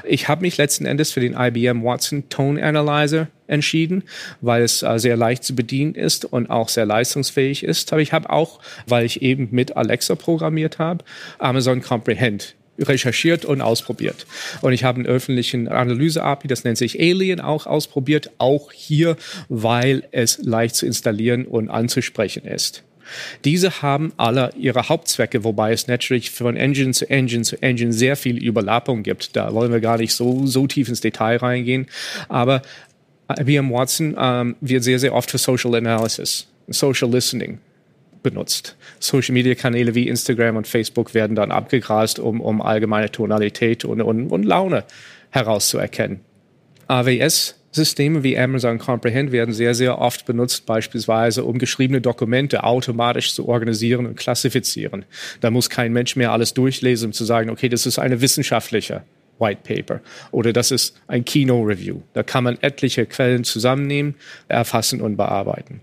Ich 0.05 0.29
habe 0.29 0.43
mich 0.43 0.57
letzten 0.59 0.87
Endes 0.87 1.11
für 1.11 1.19
den 1.19 1.35
IBM 1.35 1.83
Watson 1.83 2.29
Tone 2.29 2.63
Analyzer 2.63 3.27
entschieden, 3.49 4.05
weil 4.41 4.63
es 4.63 4.85
äh, 4.85 4.99
sehr 4.99 5.17
leicht 5.17 5.43
zu 5.43 5.57
bedienen 5.57 5.97
ist 5.97 6.25
und 6.25 6.51
auch 6.51 6.69
sehr 6.69 6.87
leistungsfähig 6.87 7.65
ist. 7.65 7.93
Aber 7.93 8.01
ich 8.01 8.13
habe 8.13 8.31
auch, 8.31 8.61
weil 8.87 9.05
ich 9.05 9.23
eben 9.23 9.49
mit 9.51 9.77
Alexa 9.77 10.15
programmiert 10.15 10.79
habe, 10.79 11.05
Amazon 11.39 11.83
Comprehend 11.83 12.55
recherchiert 12.79 13.45
und 13.45 13.61
ausprobiert. 13.61 14.27
Und 14.61 14.73
ich 14.73 14.85
habe 14.85 14.97
einen 14.97 15.07
öffentlichen 15.07 15.69
Analyse-API, 15.69 16.49
das 16.49 16.65
nennt 16.65 16.79
sich 16.79 16.99
Alien, 17.01 17.41
auch 17.41 17.67
ausprobiert, 17.67 18.31
auch 18.39 18.73
hier, 18.73 19.17
weil 19.49 20.05
es 20.13 20.39
leicht 20.43 20.77
zu 20.77 20.87
installieren 20.87 21.47
und 21.47 21.69
anzusprechen 21.71 22.45
ist. 22.45 22.85
Diese 23.45 23.83
haben 23.83 24.13
alle 24.17 24.53
ihre 24.59 24.89
Hauptzwecke, 24.89 25.43
wobei 25.43 25.73
es 25.73 25.87
natürlich 25.87 26.31
von 26.31 26.57
Engine 26.57 26.93
zu 26.93 27.09
Engine 27.09 27.43
zu 27.43 27.61
Engine 27.63 27.93
sehr 27.93 28.17
viel 28.17 28.37
Überlappung 28.37 29.03
gibt. 29.03 29.35
Da 29.35 29.55
wollen 29.55 29.73
wir 29.73 29.81
gar 29.81 29.97
nicht 29.97 30.13
so, 30.13 30.47
so 30.47 30.67
tief 30.67 30.89
ins 30.89 31.01
Detail 31.01 31.37
reingehen. 31.37 31.87
Aber 32.29 32.61
IBM 33.39 33.71
Watson 33.71 34.15
ähm, 34.19 34.57
wird 34.61 34.85
sehr, 34.85 34.99
sehr 34.99 35.15
oft 35.15 35.31
für 35.31 35.39
Social 35.39 35.75
Analysis, 35.75 36.49
Social 36.69 37.11
Listening 37.11 37.59
benutzt. 38.31 38.77
Social-Media-Kanäle 39.01 39.95
wie 39.95 40.09
Instagram 40.09 40.57
und 40.57 40.67
Facebook 40.67 41.15
werden 41.15 41.37
dann 41.37 41.51
abgegrast, 41.51 42.19
um, 42.19 42.41
um 42.41 42.61
allgemeine 42.61 43.11
Tonalität 43.11 43.85
und, 43.85 44.01
und, 44.01 44.29
und 44.29 44.43
Laune 44.45 44.85
herauszuerkennen. 45.31 46.21
AWS 46.87 47.59
Systeme 47.71 48.23
wie 48.23 48.39
Amazon 48.39 48.79
Comprehend 48.79 49.31
werden 49.31 49.53
sehr, 49.53 49.75
sehr 49.75 49.99
oft 49.99 50.25
benutzt, 50.25 50.65
beispielsweise 50.65 51.45
um 51.45 51.59
geschriebene 51.59 52.01
Dokumente 52.01 52.65
automatisch 52.65 53.35
zu 53.35 53.47
organisieren 53.47 54.07
und 54.07 54.17
klassifizieren. 54.17 55.05
Da 55.41 55.51
muss 55.51 55.69
kein 55.69 55.93
Mensch 55.93 56.17
mehr 56.17 56.33
alles 56.33 56.55
durchlesen, 56.55 57.09
um 57.09 57.13
zu 57.13 57.25
sagen, 57.25 57.51
okay, 57.51 57.69
das 57.69 57.85
ist 57.85 57.99
eine 57.99 58.21
wissenschaftliche 58.21 59.03
White 59.39 59.61
Paper 59.63 60.01
oder 60.31 60.53
das 60.53 60.71
ist 60.71 60.97
ein 61.07 61.25
Kino 61.25 61.63
Review. 61.63 62.01
Da 62.15 62.23
kann 62.23 62.45
man 62.45 62.59
etliche 62.61 63.07
Quellen 63.07 63.45
zusammennehmen, 63.45 64.15
erfassen 64.49 65.01
und 65.01 65.17
bearbeiten. 65.17 65.81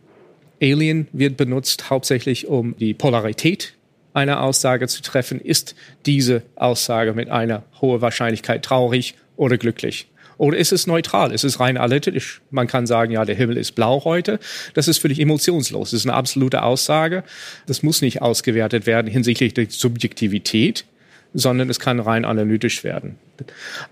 Alien 0.66 1.08
wird 1.14 1.38
benutzt 1.38 1.92
hauptsächlich, 1.92 2.48
um 2.48 2.76
die 2.78 2.96
Polarität 2.96 3.76
einer 4.14 4.42
Aussage 4.42 4.88
zu 4.88 5.04
treffen. 5.04 5.40
Ist 5.40 5.76
diese 6.08 6.42
Aussage 6.56 7.14
mit 7.14 7.30
einer 7.30 7.64
hohen 7.82 8.02
Wahrscheinlichkeit 8.02 8.64
traurig 8.64 9.14
oder 9.36 9.58
glücklich? 9.58 10.08
Oder 10.38 10.58
ist 10.58 10.72
es 10.72 10.88
neutral? 10.88 11.32
Ist 11.32 11.44
es 11.44 11.60
rein 11.60 11.78
analytisch? 11.78 12.42
Man 12.50 12.68
kann 12.68 12.88
sagen, 12.88 13.12
ja, 13.12 13.26
der 13.26 13.36
Himmel 13.36 13.58
ist 13.58 13.74
blau 13.74 14.04
heute. 14.06 14.40
Das 14.74 14.88
ist 14.88 14.98
völlig 14.98 15.20
emotionslos. 15.20 15.92
Das 15.92 16.00
ist 16.00 16.08
eine 16.08 16.16
absolute 16.16 16.64
Aussage. 16.64 17.24
Das 17.68 17.84
muss 17.84 18.02
nicht 18.02 18.22
ausgewertet 18.22 18.86
werden 18.86 19.10
hinsichtlich 19.10 19.54
der 19.54 19.68
Subjektivität, 19.70 20.86
sondern 21.34 21.70
es 21.70 21.80
kann 21.80 22.00
rein 22.00 22.26
analytisch 22.26 22.84
werden. 22.84 23.18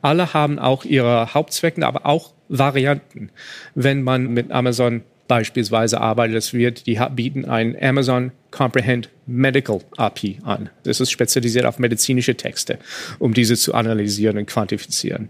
Alle 0.01 0.33
haben 0.33 0.57
auch 0.59 0.85
ihre 0.85 1.33
Hauptzwecken, 1.33 1.83
aber 1.83 2.05
auch 2.05 2.33
Varianten. 2.49 3.29
Wenn 3.75 4.01
man 4.01 4.27
mit 4.27 4.51
Amazon 4.51 5.03
beispielsweise 5.27 6.01
arbeitet, 6.01 6.35
es 6.37 6.53
wird, 6.53 6.85
die 6.85 6.99
bieten 7.15 7.45
ein 7.45 7.81
Amazon 7.81 8.31
Comprehend 8.51 9.09
Medical 9.25 9.81
API 9.97 10.39
an. 10.43 10.69
Das 10.83 10.99
ist 10.99 11.11
spezialisiert 11.11 11.65
auf 11.65 11.79
medizinische 11.79 12.35
Texte, 12.35 12.77
um 13.19 13.33
diese 13.33 13.55
zu 13.55 13.73
analysieren 13.73 14.37
und 14.37 14.45
quantifizieren. 14.45 15.29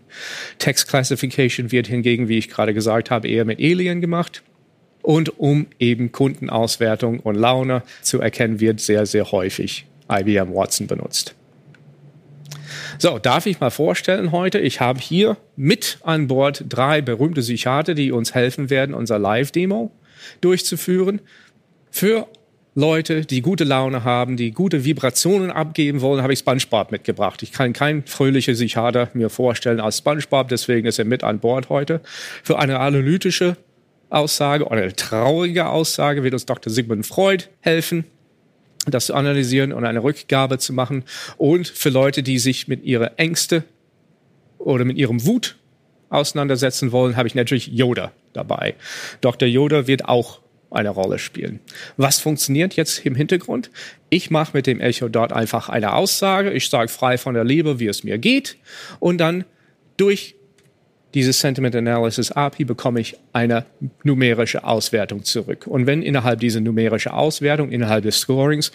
Text 0.58 0.90
Classification 0.90 1.72
wird 1.72 1.88
hingegen, 1.88 2.28
wie 2.28 2.38
ich 2.38 2.50
gerade 2.50 2.74
gesagt 2.74 3.12
habe, 3.12 3.28
eher 3.28 3.46
mit 3.46 3.60
Alien 3.60 4.02
gemacht. 4.02 4.44
Und 5.02 5.38
um 5.38 5.68
eben 5.80 6.12
Kundenauswertung 6.12 7.20
und 7.20 7.36
Laune 7.36 7.84
zu 8.02 8.20
erkennen, 8.20 8.60
wird 8.60 8.80
sehr, 8.80 9.06
sehr 9.06 9.32
häufig 9.32 9.86
IBM 10.10 10.54
Watson 10.54 10.88
benutzt. 10.88 11.36
So, 13.00 13.20
darf 13.20 13.46
ich 13.46 13.60
mal 13.60 13.70
vorstellen 13.70 14.32
heute, 14.32 14.60
ich 14.60 14.80
habe 14.80 15.00
hier 15.00 15.38
mit 15.56 15.98
an 16.04 16.28
Bord 16.28 16.66
drei 16.70 17.02
berühmte 17.02 17.42
Psychiater, 17.42 17.94
die 17.94 18.12
uns 18.12 18.34
helfen 18.34 18.70
werden, 18.70 18.94
unser 18.94 19.20
Live-Demo 19.20 19.92
durchzuführen. 20.42 21.22
Für 21.92 22.28
Leute, 22.76 23.26
die 23.26 23.42
gute 23.42 23.64
Laune 23.66 24.04
haben, 24.04 24.36
die 24.36 24.52
gute 24.52 24.84
Vibrationen 24.84 25.52
abgeben 25.52 26.02
wollen, 26.02 26.24
habe 26.24 26.34
ich 26.34 26.40
SpongeBob 26.40 26.92
mitgebracht. 26.92 27.44
Ich 27.44 27.52
kann 27.52 27.74
kein 27.74 28.06
fröhlicher 28.06 28.54
Psychiater 28.54 29.10
mir 29.14 29.30
vorstellen 29.30 29.80
als 29.80 30.00
SpongeBob, 30.00 30.48
deswegen 30.48 30.88
ist 30.88 30.98
er 30.98 31.06
mit 31.06 31.24
an 31.24 31.40
Bord 31.40 31.70
heute. 31.70 32.02
Für 32.42 32.58
eine 32.58 32.80
analytische 32.80 33.58
Aussage 34.10 34.66
oder 34.66 34.82
eine 34.82 34.96
traurige 34.96 35.68
Aussage 35.68 36.24
wird 36.24 36.34
uns 36.34 36.46
Dr. 36.46 36.72
Sigmund 36.72 37.06
Freud 37.06 37.46
helfen, 37.62 38.06
das 38.88 39.08
zu 39.08 39.14
analysieren 39.14 39.72
und 39.72 39.86
eine 39.86 40.04
Rückgabe 40.04 40.58
zu 40.58 40.74
machen. 40.74 41.04
Und 41.38 41.68
für 41.68 41.90
Leute, 41.90 42.24
die 42.24 42.40
sich 42.40 42.68
mit 42.68 42.84
ihrer 42.84 43.20
Ängste 43.20 43.64
oder 44.58 44.86
mit 44.86 44.98
ihrem 44.98 45.26
Wut 45.26 45.56
auseinandersetzen 46.10 46.92
wollen, 46.92 47.18
habe 47.18 47.28
ich 47.28 47.36
natürlich 47.36 47.68
Yoda 47.68 48.12
dabei. 48.34 48.76
Dr. 49.22 49.48
Yoda 49.48 49.88
wird 49.88 50.06
auch 50.06 50.40
eine 50.70 50.90
Rolle 50.90 51.20
spielen. 51.20 51.60
Was 51.98 52.20
funktioniert 52.20 52.76
jetzt 52.76 53.06
im 53.06 53.16
Hintergrund? 53.16 53.70
Ich 54.10 54.32
mache 54.32 54.52
mit 54.54 54.68
dem 54.68 54.82
Echo 54.82 55.08
dort 55.08 55.32
einfach 55.32 55.70
eine 55.70 55.94
Aussage. 55.94 56.52
Ich 56.52 56.70
sage 56.70 56.90
frei 56.90 57.18
von 57.18 57.36
der 57.36 57.44
Liebe, 57.44 57.80
wie 57.80 57.88
es 57.88 58.04
mir 58.04 58.18
geht. 58.18 58.58
Und 59.00 59.20
dann 59.20 59.46
durch 59.98 60.36
dieses 61.14 61.40
Sentiment 61.40 61.76
Analysis 61.76 62.32
API 62.32 62.66
bekomme 62.66 63.00
ich 63.00 63.18
eine 63.34 63.66
numerische 64.04 64.64
Auswertung 64.64 65.24
zurück. 65.24 65.68
Und 65.68 65.86
wenn 65.86 66.02
innerhalb 66.02 66.40
dieser 66.40 66.60
numerischen 66.60 67.12
Auswertung, 67.12 67.72
innerhalb 67.72 68.04
des 68.04 68.20
Scorings, 68.20 68.72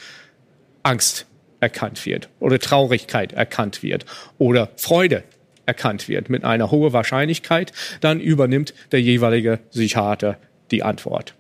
Angst 0.83 1.26
erkannt 1.61 2.07
wird 2.07 2.28
oder 2.38 2.59
Traurigkeit 2.59 3.33
erkannt 3.33 3.83
wird 3.83 4.07
oder 4.38 4.71
Freude 4.76 5.25
erkannt 5.66 6.09
wird 6.09 6.30
mit 6.30 6.45
einer 6.45 6.71
hohen 6.71 6.92
Wahrscheinlichkeit, 6.92 7.73
dann 8.00 8.21
übernimmt 8.21 8.73
der 8.92 9.02
jeweilige 9.02 9.59
Psychiater 9.71 10.38
die 10.71 10.83
Antwort. 10.83 11.35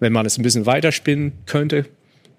Wenn 0.00 0.12
man 0.12 0.24
es 0.24 0.38
ein 0.38 0.42
bisschen 0.42 0.66
weiterspinnen 0.66 1.32
könnte, 1.44 1.86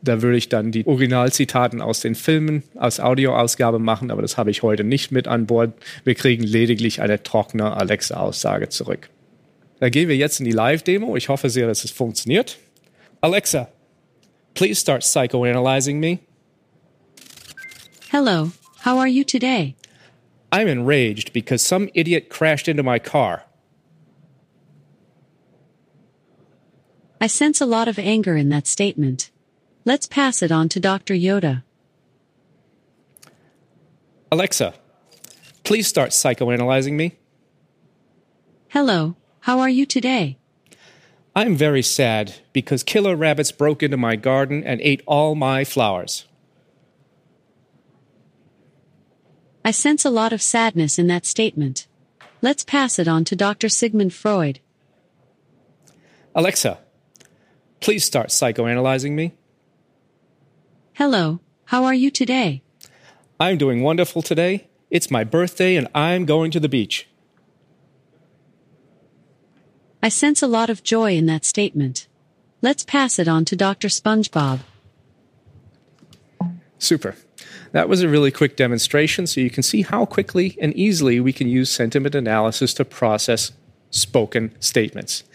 da 0.02 0.22
würde 0.22 0.38
ich 0.38 0.50
dann 0.50 0.72
die 0.72 0.86
Originalzitaten 0.86 1.82
aus 1.82 2.02
den 2.02 2.16
Filmen 2.16 2.64
als 2.76 3.00
Audioausgabe 3.00 3.80
machen, 3.80 4.12
aber 4.12 4.22
das 4.22 4.38
habe 4.38 4.52
ich 4.52 4.62
heute 4.62 4.84
nicht 4.84 5.12
mit 5.12 5.28
an 5.28 5.48
Bord. 5.48 5.74
Wir 6.04 6.16
kriegen 6.16 6.44
lediglich 6.44 7.02
eine 7.02 7.24
trockene 7.24 7.76
Alexa-Aussage 7.76 8.70
zurück. 8.70 9.10
Da 9.80 9.90
gehen 9.90 10.10
wir 10.10 10.16
jetzt 10.16 10.40
in 10.40 10.46
die 10.46 10.52
Live-Demo. 10.52 11.16
Ich 11.16 11.30
hoffe 11.30 11.50
sehr, 11.50 11.68
dass 11.68 11.84
es 11.84 11.92
funktioniert. 11.92 12.58
Alexa, 13.22 13.70
please 14.54 14.80
start 14.80 15.02
psychoanalyzing 15.02 16.00
me. 16.00 16.20
Hello, 18.12 18.52
how 18.86 18.98
are 18.98 19.08
you 19.08 19.24
today? 19.24 19.76
I'm 20.52 20.68
enraged 20.68 21.34
because 21.34 21.64
some 21.64 21.90
idiot 21.94 22.30
crashed 22.30 22.68
into 22.68 22.84
my 22.84 23.00
car. 23.00 23.44
I 27.20 27.28
sense 27.28 27.62
a 27.62 27.66
lot 27.66 27.88
of 27.88 28.00
anger 28.00 28.36
in 28.36 28.50
that 28.50 28.68
statement. 28.68 29.32
Let's 29.88 30.06
pass 30.06 30.42
it 30.44 30.52
on 30.52 30.68
to 30.70 30.82
Dr. 30.82 31.14
Yoda. 31.14 31.64
Alexa, 34.30 34.74
please 35.64 35.88
start 35.88 36.10
psychoanalyzing 36.10 36.92
me. 36.92 37.16
Hello, 38.68 39.16
how 39.40 39.62
are 39.62 39.70
you 39.70 39.86
today? 39.86 40.40
I'm 41.34 41.56
very 41.56 41.82
sad 41.82 42.36
because 42.52 42.84
killer 42.84 43.16
rabbits 43.16 43.54
broke 43.54 43.82
into 43.82 43.96
my 43.96 44.18
garden 44.18 44.62
and 44.62 44.82
ate 44.82 45.04
all 45.06 45.36
my 45.36 45.64
flowers. 45.64 46.26
I 49.64 49.72
sense 49.72 50.04
a 50.04 50.10
lot 50.10 50.34
of 50.34 50.42
sadness 50.42 51.00
in 51.00 51.08
that 51.08 51.26
statement. 51.26 51.88
Let's 52.42 52.66
pass 52.66 53.00
it 53.00 53.08
on 53.08 53.24
to 53.24 53.38
Dr. 53.38 53.70
Sigmund 53.70 54.14
Freud. 54.14 54.60
Alexa, 56.36 56.78
please 57.80 58.04
start 58.04 58.32
psychoanalyzing 58.32 59.12
me. 59.12 59.34
Hello, 60.98 61.42
how 61.66 61.84
are 61.84 61.94
you 61.94 62.10
today? 62.10 62.64
I'm 63.40 63.60
doing 63.60 63.84
wonderful 63.84 64.24
today. 64.24 64.68
It's 64.90 65.12
my 65.12 65.24
birthday 65.24 65.76
and 65.76 65.88
I'm 65.94 66.26
going 66.26 66.50
to 66.50 66.60
the 66.60 66.68
beach. 66.68 67.08
I 70.02 70.10
sense 70.10 70.42
a 70.42 70.48
lot 70.48 70.72
of 70.72 70.82
joy 70.82 71.16
in 71.16 71.28
that 71.28 71.46
statement. 71.46 72.08
Let's 72.64 72.84
pass 72.84 73.20
it 73.20 73.28
on 73.28 73.46
to 73.46 73.56
Dr. 73.56 73.90
SpongeBob. 73.90 74.62
Super. 76.80 77.16
That 77.74 77.88
was 77.88 78.02
a 78.02 78.10
really 78.10 78.32
quick 78.32 78.56
demonstration, 78.56 79.28
so 79.28 79.40
you 79.40 79.52
can 79.52 79.62
see 79.62 79.84
how 79.84 80.04
quickly 80.08 80.58
and 80.60 80.74
easily 80.74 81.20
we 81.20 81.32
can 81.32 81.48
use 81.48 81.70
sentiment 81.70 82.16
analysis 82.16 82.74
to 82.74 82.84
process 82.84 83.52
spoken 83.92 84.52
statements. 84.60 85.26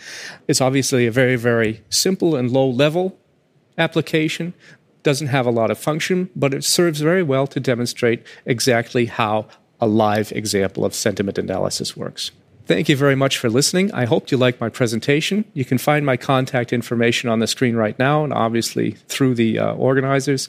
It's 0.48 0.60
obviously 0.60 1.06
a 1.06 1.12
very, 1.12 1.36
very 1.36 1.84
simple 1.88 2.34
and 2.34 2.50
low 2.50 2.68
level 2.68 3.16
application, 3.78 4.54
doesn't 5.02 5.28
have 5.28 5.46
a 5.46 5.50
lot 5.50 5.70
of 5.70 5.78
function, 5.78 6.30
but 6.36 6.54
it 6.54 6.64
serves 6.64 7.00
very 7.00 7.22
well 7.22 7.46
to 7.48 7.60
demonstrate 7.60 8.24
exactly 8.46 9.06
how 9.06 9.46
a 9.80 9.86
live 9.86 10.32
example 10.32 10.84
of 10.84 10.94
sentiment 10.94 11.38
analysis 11.38 11.96
works. 11.96 12.30
Thank 12.66 12.88
you 12.88 12.96
very 12.96 13.16
much 13.16 13.38
for 13.38 13.50
listening. 13.50 13.92
I 13.92 14.04
hope 14.04 14.30
you 14.30 14.36
liked 14.36 14.60
my 14.60 14.68
presentation. 14.68 15.44
You 15.52 15.64
can 15.64 15.78
find 15.78 16.06
my 16.06 16.16
contact 16.16 16.72
information 16.72 17.28
on 17.28 17.40
the 17.40 17.48
screen 17.48 17.74
right 17.74 17.98
now 17.98 18.22
and 18.22 18.32
obviously 18.32 18.92
through 19.08 19.34
the 19.34 19.58
uh, 19.58 19.74
organizers. 19.74 20.48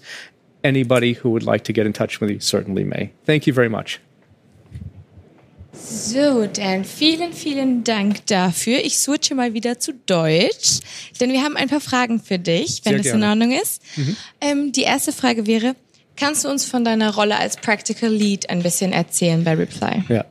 Anybody 0.64 1.14
who 1.14 1.32
would 1.32 1.44
like 1.44 1.64
to 1.66 1.74
get 1.74 1.88
in 1.88 1.94
touch 1.94 2.22
with 2.22 2.30
me 2.30 2.40
certainly 2.40 2.84
may. 2.84 3.12
Thank 3.26 3.48
you 3.48 3.54
very 3.54 3.70
much. 3.70 4.00
So, 5.74 6.46
Dan, 6.46 6.86
vielen, 6.86 7.34
vielen 7.34 7.84
Dank 7.84 8.28
dafür. 8.28 8.80
Ich 8.86 9.00
switche 9.00 9.34
mal 9.34 9.54
wieder 9.54 9.80
zu 9.80 9.94
Deutsch, 10.06 10.80
denn 11.20 11.32
wir 11.32 11.42
haben 11.42 11.58
ein 11.58 11.68
paar 11.68 11.82
Fragen 11.82 12.20
für 12.20 12.38
dich, 12.38 12.82
wenn 12.84 12.98
das 12.98 13.08
in. 13.08 13.24
Ordnung 13.24 13.52
ist. 13.52 13.82
Ähm, 14.40 14.72
die 14.72 14.84
erste 14.84 15.12
Frage 15.12 15.48
wäre, 15.48 15.76
kannst 16.16 16.46
du 16.46 16.50
uns 16.50 16.66
von 16.66 16.84
deiner 16.84 17.16
Rolle 17.16 17.38
als 17.38 17.58
Practical 17.58 18.12
Lead 18.12 18.50
ein 18.50 18.62
bisschen 18.62 18.94
erzählen 18.94 19.44
bei 19.44 19.56
Reply? 19.56 20.04
Ja, 20.10 20.26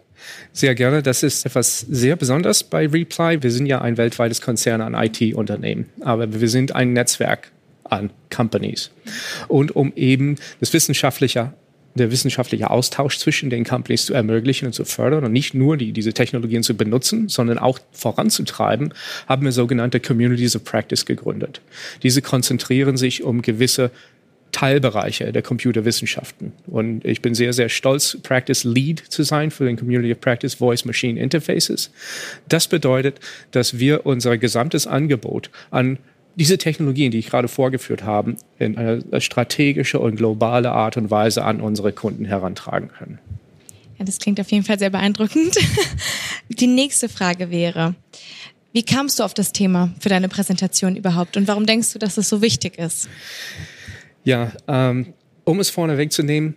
sehr 0.53 0.77
gerne. 0.77 1.03
Das 1.03 1.25
ist 1.25 1.45
etwas 1.45 1.81
sehr 1.81 2.15
Besonderes 2.15 2.63
bei 2.63 2.87
Reply. 2.87 3.43
Wir 3.43 3.51
sind 3.51 3.67
ja 3.67 3.81
ein 3.81 3.97
weltweites 3.97 4.41
Konzern 4.41 4.81
an 4.81 4.95
IT-Unternehmen, 4.95 5.91
aber 6.01 6.41
wir 6.41 6.49
sind 6.49 6.75
ein 6.75 6.93
Netzwerk 6.93 7.51
an 7.83 8.11
Companies. 8.35 8.91
Und 9.49 9.75
um 9.75 9.93
eben 9.97 10.37
das 10.61 10.73
wissenschaftliche 10.73 11.53
der 11.95 12.11
wissenschaftliche 12.11 12.71
Austausch 12.71 13.19
zwischen 13.19 13.51
den 13.51 13.65
Companies 13.65 14.07
zu 14.07 14.15
ermöglichen 14.15 14.67
und 14.67 14.73
zu 14.73 14.85
fördern 14.85 15.25
und 15.25 15.33
nicht 15.33 15.55
nur 15.55 15.77
die, 15.77 15.93
diese 15.93 16.13
Technologien 16.13 16.63
zu 16.63 16.75
benutzen, 16.75 17.29
sondern 17.29 17.59
auch 17.59 17.79
voranzutreiben, 17.93 18.95
haben 19.29 19.45
wir 19.45 19.53
sogenannte 19.53 20.01
Communities 20.01 20.57
of 20.57 20.65
Practice 20.65 21.05
gegründet. 21.05 21.61
Diese 22.03 22.23
konzentrieren 22.23 22.97
sich 22.97 23.23
um 23.23 23.43
gewisse 23.43 23.91
Teilbereiche 24.53 25.33
der 25.33 25.43
Computerwissenschaften. 25.43 26.53
Und 26.67 27.05
ich 27.05 27.23
bin 27.23 27.35
sehr, 27.35 27.55
sehr 27.55 27.71
stolz, 27.71 28.19
Practice 28.23 28.65
Lead 28.65 29.03
zu 29.09 29.23
sein 29.23 29.51
für 29.51 29.65
den 29.65 29.77
Community 29.77 30.13
of 30.13 30.21
Practice 30.21 30.55
Voice 30.55 30.85
Machine 30.85 31.19
Interfaces. 31.19 31.91
Das 32.49 32.69
bedeutet, 32.69 33.19
dass 33.51 33.79
wir 33.79 34.05
unser 34.05 34.37
gesamtes 34.37 34.87
Angebot 34.87 35.51
an 35.71 35.99
diese 36.37 36.59
Technologien, 36.59 37.11
die 37.11 37.19
ich 37.19 37.29
gerade 37.29 37.49
vorgeführt 37.49 38.05
habe, 38.05 38.37
in 38.59 38.77
eine 38.79 39.21
strategische 39.21 39.99
und 39.99 40.17
globale 40.17 40.73
Art 40.73 40.97
und 40.97 41.11
Weise 41.11 41.45
an 41.45 41.61
unsere 41.61 41.93
Kunden 41.93 42.25
herantragen 42.25 42.89
können. 42.89 43.19
Ja, 43.99 44.05
das 44.05 44.19
klingt 44.19 44.41
auf 44.41 44.51
jeden 44.51 44.65
Fall 44.65 44.79
sehr 44.79 44.91
beeindruckend. 44.91 45.57
Die 46.49 46.67
nächste 46.67 47.09
Frage 47.09 47.51
wäre, 47.51 47.95
wie 48.73 48.83
kamst 48.83 49.19
du 49.19 49.23
auf 49.23 49.35
das 49.35 49.53
Thema 49.53 49.93
für 50.01 50.09
deine 50.09 50.29
Präsentation 50.29 50.97
überhaupt 50.97 51.37
und 51.37 51.47
warum 51.47 51.67
denkst 51.67 51.93
du, 51.93 51.99
dass 51.99 52.17
es 52.17 52.29
so 52.29 52.41
wichtig 52.41 52.79
ist? 52.79 53.09
Ja, 54.25 54.53
ähm, 54.67 55.13
um 55.45 55.61
es 55.61 55.69
vorne 55.69 55.99
wegzunehmen, 55.99 56.55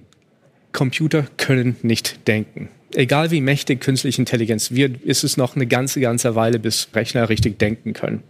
Computer 0.71 1.23
können 1.37 1.75
nicht 1.81 2.27
denken. 2.27 2.69
Egal 2.95 3.29
wie 3.29 3.41
mächtig 3.41 3.81
künstliche 3.81 4.21
Intelligenz 4.21 4.71
wird, 4.71 5.01
ist 5.01 5.25
es 5.25 5.35
noch 5.35 5.55
eine 5.55 5.67
ganze, 5.67 5.99
ganze 5.99 6.35
Weile, 6.35 6.59
bis 6.59 6.87
Rechner 6.93 7.27
richtig 7.27 7.59
denken 7.59 7.91
können. 7.91 8.23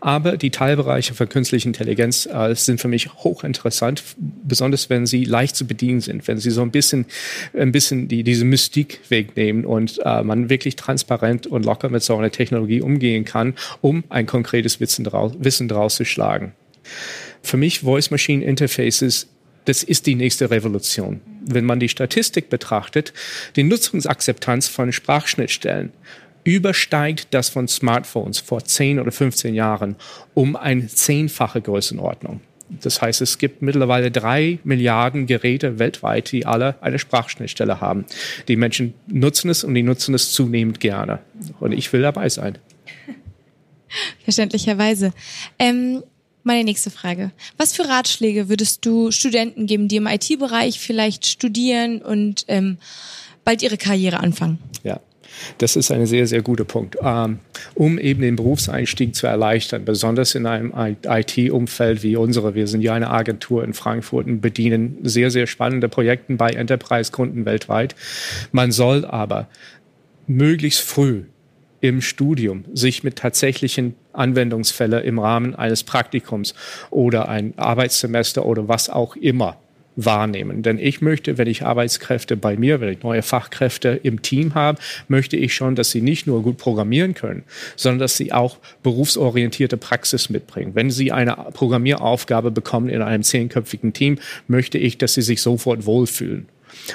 Aber 0.00 0.36
die 0.36 0.50
Teilbereiche 0.50 1.14
von 1.14 1.28
künstlicher 1.28 1.66
Intelligenz 1.66 2.26
äh, 2.26 2.54
sind 2.54 2.80
für 2.80 2.86
mich 2.86 3.12
hochinteressant, 3.12 4.04
besonders 4.16 4.88
wenn 4.90 5.06
sie 5.06 5.24
leicht 5.24 5.56
zu 5.56 5.66
bedienen 5.66 6.00
sind, 6.00 6.28
wenn 6.28 6.38
sie 6.38 6.50
so 6.50 6.62
ein 6.62 6.70
bisschen, 6.70 7.06
ein 7.52 7.72
bisschen 7.72 8.06
die, 8.06 8.22
diese 8.22 8.44
Mystik 8.44 9.00
wegnehmen 9.08 9.64
und 9.64 9.98
äh, 10.04 10.22
man 10.22 10.48
wirklich 10.48 10.76
transparent 10.76 11.48
und 11.48 11.64
locker 11.64 11.88
mit 11.88 12.04
so 12.04 12.16
einer 12.16 12.30
Technologie 12.30 12.80
umgehen 12.80 13.24
kann, 13.24 13.54
um 13.80 14.04
ein 14.08 14.26
konkretes 14.26 14.78
Wissen 14.78 15.04
draus, 15.04 15.32
Wissen 15.38 15.66
draus 15.66 15.96
zu 15.96 16.04
schlagen. 16.04 16.52
Für 17.42 17.56
mich 17.56 17.80
Voice-Machine 17.80 18.44
Interfaces 18.44 19.26
das 19.64 19.82
ist 19.82 20.06
die 20.06 20.14
nächste 20.14 20.50
Revolution. 20.50 21.20
Wenn 21.44 21.64
man 21.64 21.80
die 21.80 21.88
Statistik 21.88 22.50
betrachtet, 22.50 23.12
die 23.56 23.62
Nutzungsakzeptanz 23.62 24.68
von 24.68 24.92
Sprachschnittstellen 24.92 25.92
übersteigt 26.44 27.28
das 27.30 27.48
von 27.48 27.68
Smartphones 27.68 28.40
vor 28.40 28.64
10 28.64 28.98
oder 28.98 29.12
15 29.12 29.54
Jahren 29.54 29.96
um 30.34 30.56
eine 30.56 30.86
zehnfache 30.88 31.60
Größenordnung. 31.60 32.40
Das 32.80 33.02
heißt, 33.02 33.20
es 33.20 33.38
gibt 33.38 33.60
mittlerweile 33.60 34.10
drei 34.10 34.58
Milliarden 34.64 35.26
Geräte 35.26 35.78
weltweit, 35.78 36.32
die 36.32 36.46
alle 36.46 36.76
eine 36.80 36.98
Sprachschnittstelle 36.98 37.80
haben. 37.80 38.06
Die 38.48 38.56
Menschen 38.56 38.94
nutzen 39.06 39.50
es 39.50 39.62
und 39.62 39.74
die 39.74 39.82
nutzen 39.82 40.14
es 40.14 40.32
zunehmend 40.32 40.80
gerne. 40.80 41.20
Und 41.60 41.72
ich 41.72 41.92
will 41.92 42.02
dabei 42.02 42.28
sein. 42.28 42.58
Verständlicherweise. 44.24 45.12
Ähm, 45.58 46.02
Meine 46.44 46.64
nächste 46.64 46.90
Frage. 46.90 47.30
Was 47.56 47.74
für 47.74 47.88
Ratschläge 47.88 48.48
würdest 48.48 48.84
du 48.84 49.10
Studenten 49.10 49.66
geben, 49.66 49.88
die 49.88 49.96
im 49.96 50.06
IT-Bereich 50.06 50.80
vielleicht 50.80 51.26
studieren 51.26 52.02
und 52.02 52.44
ähm, 52.48 52.78
bald 53.44 53.62
ihre 53.62 53.76
Karriere 53.76 54.20
anfangen? 54.20 54.58
Ja. 54.82 55.00
Das 55.58 55.76
ist 55.76 55.90
ein 55.90 56.06
sehr, 56.06 56.26
sehr 56.26 56.42
guter 56.42 56.64
Punkt. 56.64 56.96
Ähm, 57.02 57.38
um 57.74 57.98
eben 57.98 58.22
den 58.22 58.36
Berufseinstieg 58.36 59.14
zu 59.14 59.26
erleichtern, 59.26 59.84
besonders 59.84 60.34
in 60.34 60.46
einem 60.46 60.72
IT-Umfeld 60.76 62.02
wie 62.02 62.16
unsere. 62.16 62.54
Wir 62.54 62.66
sind 62.66 62.82
ja 62.82 62.94
eine 62.94 63.10
Agentur 63.10 63.64
in 63.64 63.74
Frankfurt 63.74 64.26
und 64.26 64.40
bedienen 64.40 64.98
sehr, 65.02 65.30
sehr 65.30 65.46
spannende 65.46 65.88
Projekte 65.88 66.34
bei 66.34 66.50
Enterprise-Kunden 66.50 67.44
weltweit. 67.44 67.94
Man 68.52 68.72
soll 68.72 69.04
aber 69.04 69.48
möglichst 70.26 70.80
früh 70.80 71.24
im 71.80 72.00
Studium 72.00 72.64
sich 72.72 73.02
mit 73.02 73.16
tatsächlichen 73.16 73.94
Anwendungsfällen 74.12 75.04
im 75.04 75.18
Rahmen 75.18 75.54
eines 75.54 75.84
Praktikums 75.84 76.54
oder 76.90 77.28
ein 77.28 77.54
Arbeitssemester 77.56 78.46
oder 78.46 78.68
was 78.68 78.88
auch 78.90 79.16
immer 79.16 79.56
wahrnehmen. 79.96 80.62
Denn 80.62 80.78
ich 80.78 81.00
möchte, 81.00 81.38
wenn 81.38 81.48
ich 81.48 81.64
Arbeitskräfte 81.64 82.36
bei 82.36 82.56
mir, 82.56 82.80
wenn 82.80 82.88
ich 82.88 83.02
neue 83.02 83.22
Fachkräfte 83.22 84.00
im 84.02 84.22
Team 84.22 84.54
habe, 84.54 84.78
möchte 85.08 85.36
ich 85.36 85.54
schon, 85.54 85.74
dass 85.74 85.90
sie 85.90 86.00
nicht 86.00 86.26
nur 86.26 86.42
gut 86.42 86.58
programmieren 86.58 87.14
können, 87.14 87.44
sondern 87.76 88.00
dass 88.00 88.16
sie 88.16 88.32
auch 88.32 88.56
berufsorientierte 88.82 89.76
Praxis 89.76 90.30
mitbringen. 90.30 90.74
Wenn 90.74 90.90
sie 90.90 91.12
eine 91.12 91.36
Programmieraufgabe 91.52 92.50
bekommen 92.50 92.88
in 92.88 93.02
einem 93.02 93.22
zehnköpfigen 93.22 93.92
Team, 93.92 94.18
möchte 94.48 94.78
ich, 94.78 94.98
dass 94.98 95.14
sie 95.14 95.22
sich 95.22 95.42
sofort 95.42 95.86
wohlfühlen. 95.86 96.46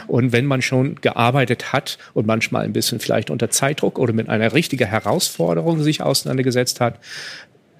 Und 0.07 0.31
wenn 0.31 0.45
man 0.45 0.61
schon 0.61 0.95
gearbeitet 1.01 1.73
hat 1.73 1.97
und 2.13 2.27
manchmal 2.27 2.63
ein 2.63 2.73
bisschen 2.73 2.99
vielleicht 2.99 3.29
unter 3.29 3.49
Zeitdruck 3.49 3.99
oder 3.99 4.13
mit 4.13 4.29
einer 4.29 4.53
richtigen 4.53 4.87
Herausforderung 4.87 5.83
sich 5.83 6.01
auseinandergesetzt 6.01 6.79
hat, 6.81 6.99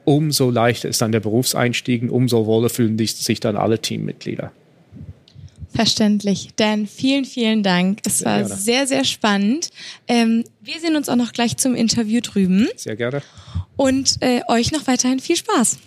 umso 0.05 0.49
leichter 0.49 0.87
ist 0.87 1.01
dann 1.01 1.11
der 1.11 1.19
Berufseinstieg, 1.19 2.09
umso 2.09 2.45
wohler 2.45 2.69
fühlen 2.69 2.97
sich 2.97 3.39
dann 3.39 3.57
alle 3.57 3.79
Teammitglieder. 3.79 4.51
Verständlich. 5.73 6.49
Dan, 6.55 6.87
vielen, 6.87 7.25
vielen 7.25 7.61
Dank. 7.61 7.99
Es 8.05 8.19
sehr 8.19 8.25
war 8.25 8.39
gerne. 8.39 8.55
sehr, 8.55 8.87
sehr 8.87 9.03
spannend. 9.03 9.69
Ähm, 10.07 10.43
wir 10.61 10.79
sehen 10.79 10.95
uns 10.95 11.09
auch 11.09 11.15
noch 11.15 11.33
gleich 11.33 11.57
zum 11.57 11.75
Interview 11.75 12.21
drüben. 12.21 12.67
Sehr 12.75 12.95
gerne. 12.95 13.21
Und 13.75 14.15
äh, 14.21 14.41
euch 14.47 14.71
noch 14.71 14.87
weiterhin 14.87 15.19
viel 15.19 15.35
Spaß. 15.35 15.77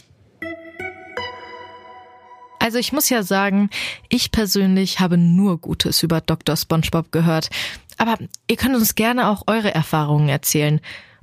Also 2.71 2.79
ich 2.79 2.93
muss 2.93 3.09
ja 3.09 3.25
sagen, 3.25 3.69
ich 4.09 4.31
persönlich 4.31 5.01
habe 5.01 5.19
nur 5.19 5.59
Gutes 5.59 6.05
über 6.05 6.21
Dr. 6.21 6.57
SpongeBob 6.57 7.11
gehört. 7.11 7.51
Aber 7.99 8.17
ihr 8.49 8.55
könnt 8.55 8.77
uns 8.77 8.95
gerne 8.95 9.29
auch 9.29 9.43
eure 9.49 9.75
Erfahrungen 9.75 10.29
erzählen. 10.29 10.81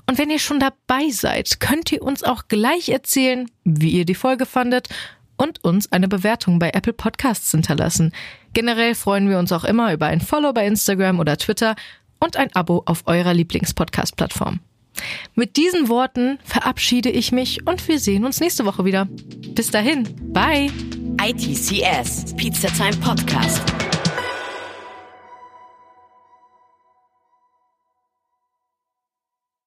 Und 0.07 0.17
wenn 0.17 0.29
ihr 0.29 0.39
schon 0.39 0.59
dabei 0.59 1.09
seid, 1.09 1.61
könnt 1.61 1.89
ihr 1.93 2.01
uns 2.01 2.21
auch 2.21 2.49
gleich 2.49 2.89
erzählen, 2.89 3.49
wie 3.63 3.91
ihr 3.91 4.03
die 4.03 4.13
Folge 4.13 4.45
fandet 4.45 4.89
und 5.37 5.63
uns 5.63 5.89
eine 5.89 6.09
Bewertung 6.09 6.59
bei 6.59 6.71
Apple 6.71 6.91
Podcasts 6.91 7.51
hinterlassen. 7.51 8.11
Generell 8.51 8.93
freuen 8.93 9.29
wir 9.29 9.39
uns 9.39 9.53
auch 9.53 9.63
immer 9.63 9.93
über 9.93 10.07
ein 10.07 10.19
Follow 10.19 10.51
bei 10.51 10.67
Instagram 10.67 11.21
oder 11.21 11.37
Twitter 11.37 11.77
und 12.19 12.35
ein 12.35 12.53
Abo 12.57 12.83
auf 12.85 13.03
eurer 13.07 13.33
Lieblingspodcast-Plattform. 13.33 14.59
Mit 15.33 15.55
diesen 15.55 15.87
Worten 15.87 16.39
verabschiede 16.43 17.09
ich 17.09 17.31
mich 17.31 17.65
und 17.65 17.87
wir 17.87 17.99
sehen 17.99 18.25
uns 18.25 18.41
nächste 18.41 18.65
Woche 18.65 18.83
wieder. 18.83 19.07
Bis 19.55 19.71
dahin, 19.71 20.33
bye! 20.33 20.69
ITCS, 21.19 22.37
Pizza 22.37 22.67
Time 22.69 22.93
Podcast. 22.93 23.76